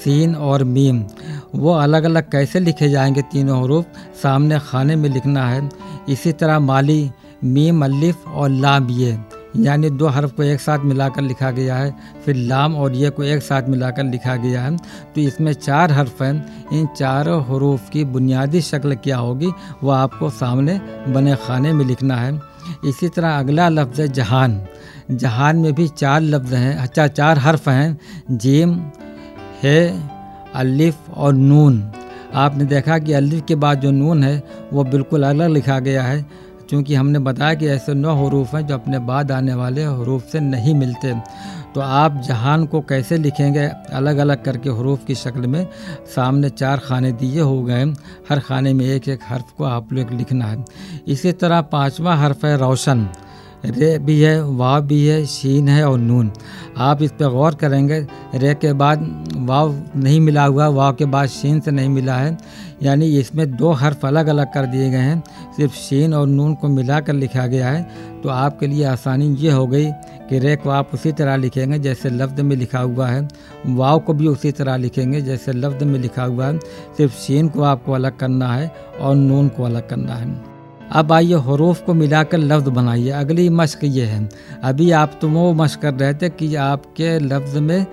सीन 0.03 0.35
और 0.35 0.63
मीम। 0.63 1.03
वो 1.55 1.73
अलग 1.73 2.03
अलग 2.03 2.31
कैसे 2.31 2.59
लिखे 2.59 2.89
जाएँगे 2.89 3.21
तीनों 3.21 3.61
हरूफ 3.61 3.85
सामने 4.23 4.59
खाने 4.59 4.95
में 4.95 5.09
लिखना 5.09 5.49
है। 5.49 5.69
इसी 6.09 6.31
तरह 6.31 6.59
माली, 6.59 7.11
मीम 7.43 7.85
अलिफ 7.85 8.27
और 8.27 8.49
लाम 8.49 8.89
ये, 8.89 9.19
यानी 9.57 9.89
दो 9.89 10.07
हर्फ 10.07 10.31
को 10.31 10.43
एक 10.43 10.61
साथ 10.61 10.79
मिलाकर 10.79 11.21
लिखा 11.21 11.51
गया 11.51 11.75
है। 11.75 11.95
फिर 12.25 12.35
लाम 12.35 12.75
और 12.75 12.93
ये 12.93 13.09
को 13.09 13.23
एक 13.23 13.41
साथ 13.41 13.63
मिलाकर 13.69 14.03
लिखा 14.03 14.35
गया 14.35 14.61
है। 14.61 14.77
तो 15.15 15.21
इसमें 15.21 15.53
चार 15.53 15.91
हर्फ 15.91 16.21
हैं। 16.21 16.65
इन 16.73 16.87
चारों 16.97 17.45
हरूफ 17.45 17.89
की 17.89 18.03
बुनियादी 18.03 18.61
शक्ल 18.61 18.95
क्या 18.95 19.17
होगी, 19.17 19.51
वो 19.83 19.89
आपको 19.89 20.29
सामने 20.29 20.81
बने 21.07 21.35
खाने 21.35 21.73
में 21.73 21.85
लिखना 21.85 22.15
है। 22.15 22.39
इसी 22.85 23.09
तरह 23.09 23.39
अगला 23.39 23.69
लफ्ज़ 23.69 24.01
है 24.01 24.07
जहान। 24.07 24.65
जहान 25.11 25.57
में 25.57 25.73
भी 25.73 25.87
चार 25.87 26.21
लफ्ज़ 26.21 26.55
हैं 26.55 26.77
अच्छा 26.77 27.07
चार 27.07 27.37
हर्फ 27.37 27.69
हैं। 27.69 27.97
जीम 28.31 28.81
है, 29.63 30.09
अलिफ 30.55 31.09
और 31.13 31.33
नून। 31.33 31.91
आपने 32.33 32.65
देखा 32.65 32.97
कि 32.99 33.13
अलिफ 33.13 33.43
के 33.47 33.55
बाद 33.55 33.79
जो 33.79 33.91
नून 33.91 34.23
है, 34.23 34.43
वो 34.73 34.83
बिल्कुल 34.83 35.23
अलग 35.23 35.49
लिखा 35.49 35.79
गया 35.79 36.03
है, 36.03 36.25
क्योंकि 36.69 36.95
हमने 36.95 37.19
बताया 37.19 37.53
कि 37.53 37.67
ऐसे 37.67 37.93
नौ 37.93 38.13
हरूफ 38.15 38.55
हैं 38.55 38.67
जो 38.67 38.73
अपने 38.73 38.99
बाद 38.99 39.31
आने 39.31 39.53
वाले 39.53 39.83
हरूफ 39.83 40.29
से 40.31 40.39
नहीं 40.39 40.75
मिलते। 40.75 41.13
तो 41.75 41.81
आप 41.81 42.21
जहान 42.27 42.65
को 42.65 42.81
कैसे 42.81 43.17
लिखेंगे 43.17 43.65
अलग 43.93 44.17
अलग 44.17 44.43
करके 44.43 44.69
हरूफ 44.69 45.05
की 45.05 45.15
शक्ल 45.15 45.47
में? 45.47 45.67
सामने 46.15 46.49
चार 46.49 46.77
खाने 46.77 47.11
दिए 47.11 47.41
हो 47.41 47.63
गए 47.63 47.83
हर 48.29 48.39
खाने 48.39 48.73
में 48.73 48.85
एक 48.85 49.09
एक 49.09 49.19
हर्फ 49.27 49.51
को 49.57 49.63
आप 49.63 49.93
लोग 49.93 50.11
लिखना 50.11 50.45
है। 50.45 50.65
इसी 51.07 51.31
तरह 51.31 51.61
पाँचवा 51.61 52.15
हर्फ 52.15 52.45
है 52.45 52.57
रोशन। 52.57 53.07
रे 53.65 53.99
भी 53.99 54.21
है, 54.21 54.43
वाव 54.45 54.81
भी 54.81 55.07
है, 55.07 55.25
शीन 55.25 55.69
है 55.69 55.89
और 55.89 55.97
नून। 55.97 56.31
आप 56.77 57.01
इस 57.01 57.11
पर 57.11 57.29
गौर 57.29 57.55
करेंगे, 57.55 58.07
रे 58.35 58.53
के 58.53 58.73
बाद 58.73 59.27
वाव 59.35 59.83
नहीं 59.95 60.19
मिला 60.19 60.45
हुआ, 60.45 60.67
वाव 60.67 60.93
के 60.93 61.05
बाद 61.05 61.29
शीन 61.29 61.59
से 61.59 61.71
नहीं 61.71 61.89
मिला 61.89 62.15
है। 62.15 62.37
यानी 62.83 63.19
इसमें 63.19 63.55
दो 63.55 63.71
हर्फ 63.71 64.05
अलग 64.05 64.27
अलग 64.27 64.47
कर 64.47 64.65
दिए 64.65 64.89
गए 64.89 64.97
हैं, 64.97 65.23
सिर्फ़ 65.57 65.73
शीन 65.73 66.13
और 66.13 66.27
नून 66.27 66.55
को 66.55 66.67
मिलाकर 66.67 67.13
लिखा 67.13 67.47
गया 67.47 67.69
है। 67.69 67.89
तो 68.23 68.29
आपके 68.29 68.67
लिए 68.67 68.83
आसानी 68.83 69.35
ये 69.35 69.51
हो 69.51 69.67
गई 69.67 69.85
कि 70.29 70.39
रे 70.39 70.55
को 70.55 70.69
आप 70.69 70.89
उसी 70.93 71.11
तरह 71.11 71.35
लिखेंगे 71.35 71.79
जैसे 71.79 72.09
लफ्ज़ 72.09 72.41
में 72.41 72.55
लिखा 72.55 72.79
हुआ 72.79 73.07
है। 73.07 73.27
वाव 73.65 73.99
को 73.99 74.13
भी 74.13 74.27
उसी 74.27 74.51
तरह 74.51 74.75
लिखेंगे 74.75 75.21
जैसे 75.21 75.51
लफ्ज़ 75.51 75.85
में 75.85 75.99
लिखा 75.99 76.23
हुआ 76.23 76.47
है। 76.47 76.57
सिर्फ़ 76.97 77.13
शीन 77.13 77.49
को 77.49 77.61
आपको 77.61 77.91
अलग 77.91 78.17
करना 78.17 78.53
है 78.53 78.75
और 78.99 79.15
नून 79.15 79.47
को 79.47 79.63
अलग 79.63 79.89
करना 79.89 80.13
है। 80.13 80.50
अब 80.91 81.11
आइए 81.11 81.35
हरूफ 81.39 81.81
को 81.81 81.93
मिलाकर 81.93 82.37
लफ्ज़ 82.37 82.69
बनाइए। 82.69 83.09
अगली 83.09 83.47
मश्क 83.49 83.83
ये 83.83 84.05
है। 84.05 84.29
अभी 84.63 84.89
आप 84.91 85.17
तुम 85.21 85.33
वो 85.33 85.51
मश्क 85.53 85.79
कर 85.81 85.93
रहे 85.93 86.13
थे 86.13 86.29
कि 86.29 86.55
आपके 86.55 87.17
लफ्ज़ 87.19 87.57
में 87.59 87.85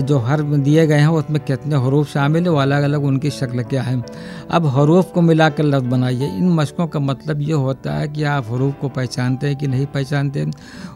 जो 0.00 0.18
हर 0.18 0.42
दिए 0.42 0.86
गए 0.86 0.94
हैं, 0.94 1.08
उसमें 1.08 1.40
कितने 1.40 1.76
हरूफ 1.76 2.12
शामिल 2.12 2.44
है, 2.44 2.50
वो 2.50 2.58
अलग 2.58 2.82
अलग 2.82 3.04
उनकी 3.04 3.30
शक्ल 3.30 3.62
क्या 3.62 3.82
है। 3.82 4.02
अब 4.50 4.66
हरूफ 4.66 5.10
को 5.12 5.20
मिलाकर 5.20 5.64
लफ्ज़ 5.64 5.88
बनाइए। 5.88 6.26
इन 6.28 6.48
मशकों 6.50 6.86
का 6.86 7.00
मतलब 7.00 7.40
ये 7.40 7.52
होता 7.54 7.94
है 7.94 8.08
कि 8.08 8.22
आप 8.24 8.50
हरूफ 8.50 8.74
को 8.80 8.88
पहचानते 8.88 9.46
हैं 9.46 9.56
कि 9.56 9.66
नहीं 9.66 9.86
पहचानते 9.86 10.46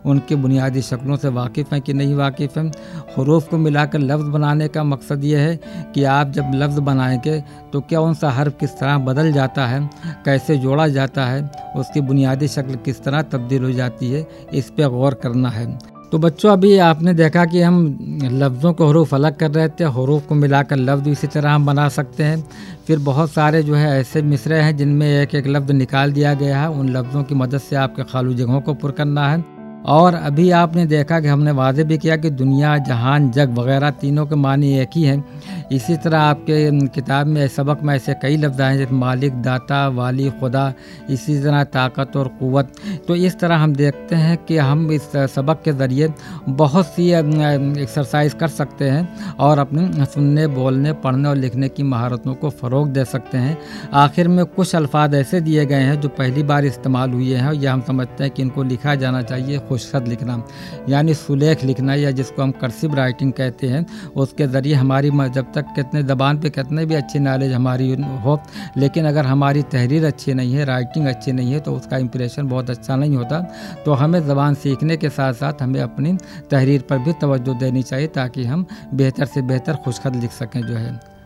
उनकी 0.06 0.34
बुनियादी 0.36 0.82
शक्लों 0.82 1.16
से 1.16 1.28
वाकिफ़ 1.30 1.74
हैं 1.74 1.80
कि 1.82 1.92
नहीं 1.92 2.14
वाकिफ़ 2.14 2.58
हैं। 2.58 2.68
हरूफ 3.16 3.48
को 3.48 3.58
मिलाकर 3.58 3.98
लफ्ज़ 4.00 4.26
बनाने 4.26 4.68
का 4.68 4.84
मकसद 4.84 5.24
ये 5.24 5.38
है 5.38 5.58
कि 5.94 6.04
आप 6.04 6.30
जब 6.30 6.50
लफ्ज़ 6.54 6.80
बनाएँगे 6.82 7.42
तो 7.72 7.80
क्या 7.80 8.00
उनका 8.00 8.30
हर्फ 8.30 8.56
किस 8.60 8.78
तरह 8.78 8.98
बदल 8.98 9.32
जाता 9.32 9.66
है? 9.66 9.88
कैसे 10.24 10.56
जोड़ा 10.58 10.88
जाता 10.88 11.24
है? 11.24 11.37
उसकी 11.76 12.00
बुनियादी 12.00 12.48
शक्ल 12.48 12.74
किस 12.74 13.02
तरह 13.02 13.22
तब्दील 13.22 13.64
हो 13.64 13.70
जाती 13.70 14.10
है, 14.10 14.28
इस 14.54 14.70
पर 14.70 14.88
गौर 14.88 15.14
करना 15.14 15.48
है। 15.48 15.78
तो 16.12 16.18
बच्चों, 16.18 16.52
अभी 16.52 16.78
आपने 16.78 17.14
देखा 17.14 17.44
कि 17.44 17.62
हम 17.62 17.98
लफ्ज़ों 18.22 18.72
को 18.72 18.86
हरूफ 18.86 19.14
अलग 19.14 19.36
कर 19.36 19.50
रहे 19.50 19.68
थे, 19.68 19.84
हरूफ 19.84 20.26
को 20.26 20.34
मिलाकर 20.34 20.76
लफ्ज़ 20.76 21.08
इसी 21.08 21.26
तरह 21.26 21.52
हम 21.52 21.66
बना 21.66 21.88
सकते 21.88 22.24
हैं। 22.24 22.48
फिर 22.86 22.98
बहुत 22.98 23.30
सारे 23.30 23.62
जो 23.62 23.74
है 23.74 24.00
ऐसे 24.00 24.22
मिसरे 24.22 24.60
हैं 24.60 24.76
जिनमें 24.76 25.22
एक 25.22 25.34
एक 25.34 25.46
लफ्ज़ 25.46 25.72
निकाल 25.72 26.12
दिया 26.12 26.34
गया 26.34 26.62
है, 26.62 26.70
उन 26.70 26.88
लफ्ज़ों 26.88 27.22
की 27.22 27.34
मदद 27.34 27.58
से 27.58 27.76
आपके 27.76 28.02
खालू 28.02 28.34
जगहों 28.34 28.60
को 28.60 28.74
पुर 28.74 28.90
करना 28.90 29.28
है। 29.30 29.57
और 29.86 30.14
अभी 30.14 30.50
आपने 30.50 30.84
देखा 30.86 31.20
कि 31.20 31.28
हमने 31.28 31.50
वादे 31.50 31.84
भी 31.84 31.98
किया 31.98 32.16
कि 32.16 32.30
दुनिया, 32.30 32.76
जहान, 32.78 33.30
जग 33.30 33.58
वगैरह 33.58 33.90
तीनों 33.90 34.26
के 34.26 34.34
मानी 34.34 34.72
एक 34.78 34.88
ही 34.96 35.02
हैं। 35.02 35.24
इसी 35.72 35.96
तरह 35.96 36.18
आपके 36.18 36.88
किताब 36.88 37.26
में, 37.26 37.46
सबक 37.48 37.82
में 37.82 37.94
ऐसे 37.94 38.14
कई 38.14 38.36
लफ्ज़ 38.36 38.62
हैं, 38.62 38.76
जैसे 38.78 38.94
मालिक, 38.94 39.34
दाता, 39.42 39.86
वाली, 39.88 40.28
खुदा, 40.30 40.72
इसी 41.10 41.38
तरह 41.42 41.64
ताकत 41.64 42.16
और 42.16 42.28
क़वत। 42.40 42.72
तो 43.08 43.16
इस 43.16 43.38
तरह 43.40 43.56
हम 43.56 43.74
देखते 43.74 44.16
हैं 44.16 44.36
कि 44.38 44.56
हम 44.58 44.90
इस 44.92 45.10
सबक 45.26 45.62
के 45.64 45.72
ज़रिए 45.72 46.08
बहुत 46.48 46.86
सी 46.86 47.10
एक्सरसाइज 47.10 48.34
कर 48.34 48.48
सकते 48.48 48.88
हैं 48.90 49.34
और 49.36 49.58
अपने 49.58 50.04
सुनने, 50.04 50.46
बोलने, 50.46 50.92
पढ़ने 50.94 51.28
और 51.28 51.36
लिखने 51.36 51.68
की 51.68 51.82
महारतों 51.82 52.34
को 52.34 52.50
फ़रोग 52.50 52.88
दे 52.88 53.04
सकते 53.04 53.38
हैं। 53.38 53.56
आखिर 53.94 54.28
में 54.28 54.44
कुछ 54.46 54.74
अल्फाज 54.76 55.14
ऐसे 55.14 55.40
दिए 55.40 55.66
गए 55.66 55.82
हैं 55.82 56.00
जो 56.00 56.08
पहली 56.08 56.42
बार 56.42 56.64
इस्तेमाल 56.64 57.10
हुए 57.10 57.34
हैं 57.34 57.46
और 57.48 57.54
यह 57.54 57.72
हम 57.72 57.80
समझते 57.80 58.24
हैं 58.24 58.32
कि 58.32 58.42
इनको 58.42 58.62
लिखा 58.62 58.94
जाना 58.94 59.22
चाहिए। 59.22 59.58
खुशखत 59.68 60.08
लिखना, 60.08 60.42
यानी 60.88 61.14
सुलेख 61.16 61.64
लिखना 61.64 61.94
या 61.96 62.10
जिसको 62.12 62.42
हम 62.42 62.50
कर्सिव 62.60 62.94
राइटिंग 62.94 63.32
कहते 63.32 63.68
हैं, 63.68 63.84
उसके 64.16 64.46
ज़रिए 64.48 64.74
हमारी 64.74 65.10
जब 65.10 65.52
तक 65.54 65.66
कितने 65.76 66.02
ज़बान 66.04 66.38
पे 66.38 66.50
कितने 66.50 66.84
भी 66.86 66.94
अच्छी 66.94 67.18
नॉलेज 67.18 67.52
हमारी 67.52 67.90
हो, 68.18 68.38
लेकिन 68.76 69.06
अगर 69.06 69.26
हमारी 69.26 69.62
तहरीर 69.72 70.04
अच्छी 70.06 70.34
नहीं 70.34 70.54
है 70.54 70.64
राइटिंग 70.64 71.06
अच्छी 71.06 71.32
नहीं 71.32 71.52
है 71.52 71.60
तो 71.60 71.72
उसका 71.72 71.96
इम्प्रेशन 71.98 72.48
बहुत 72.48 72.70
अच्छा 72.70 72.96
नहीं 72.96 73.16
होता। 73.16 73.40
तो 73.84 73.92
हमें 73.94 74.20
ज़बान 74.20 74.54
सीखने 74.56 74.96
के 74.96 75.08
साथ 75.10 75.32
साथ 75.34 75.62
हमें 75.62 75.80
अपनी 75.80 76.16
तहरीर 76.50 76.82
पर 76.82 76.98
भी 76.98 77.12
तवज्जो 77.20 77.54
देनी 77.56 77.82
चाहिए 77.82 78.06
ताकि 78.14 78.44
हम 78.44 78.66
बेहतर 78.94 79.26
से 79.26 79.42
बेहतर 79.44 79.76
खुशखत 79.84 80.16
लिख 80.16 80.32
सकें 80.32 80.60
जो 80.62 80.74
है। 80.74 81.17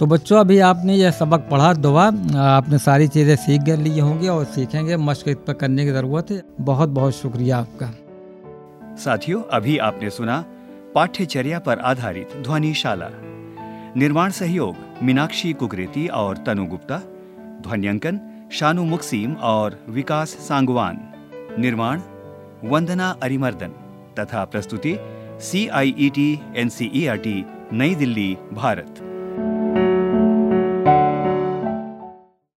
तो 0.00 0.06
बच्चों, 0.06 0.38
अभी 0.38 0.58
आपने 0.58 0.94
यह 0.94 1.10
सबक 1.10 1.46
पढ़ा, 1.50 1.72
दुआ, 1.74 2.04
आपने 2.38 2.78
सारी 2.78 3.06
चीज़ें 3.08 3.36
सीख 3.36 3.62
कर 3.62 3.76
ली 3.76 3.98
होंगी 3.98 4.28
और 4.28 4.44
सीखेंगे 4.44 4.96
मश्क 4.96 5.28
इस 5.28 5.36
पर 5.36 5.52
करने 5.52 5.84
की 5.84 5.90
ज़रूरत 5.90 6.30
है। 6.30 6.42
बहुत 6.60 6.88
बहुत 6.88 7.14
शुक्रिया 7.14 7.58
आपका। 7.58 7.86
साथियों, 8.96 9.42
अभी 9.52 9.78
आपने 9.78 10.10
सुना 10.10 10.44
पाठ्यचर्या 10.94 11.58
पर 11.58 11.78
आधारित 11.78 12.36
ध्वनिशाला। 12.36 13.08
निर्माण 13.96 14.30
सहयोग, 14.30 14.76
मीनाक्षी 15.02 15.52
कुकरेती 15.52 16.06
और 16.08 16.36
तनु 16.36 16.66
गुप्ता, 16.66 17.00
ध्वनियांकन, 17.62 18.20
शानु 18.52 18.84
मुक्सीम 18.84 19.34
और 19.34 19.78
विकास 19.88 20.36
सांगवान। 20.48 21.00
निर्माण 21.58 22.02
वंदना 22.64 23.14
अरिमर्दन 23.22 23.72
तथा 24.18 24.44
प्रस्तुति 24.44 24.96
C 25.40 25.66
I 25.68 25.94
E 25.98 26.10
T 26.10 26.30
N 26.56 26.68
C 26.68 26.90
E 26.94 27.06
R 27.06 27.16
T 27.16 27.44
Nai 27.72 27.94
Delhi, 27.94 28.36
Bharat. 28.52 29.02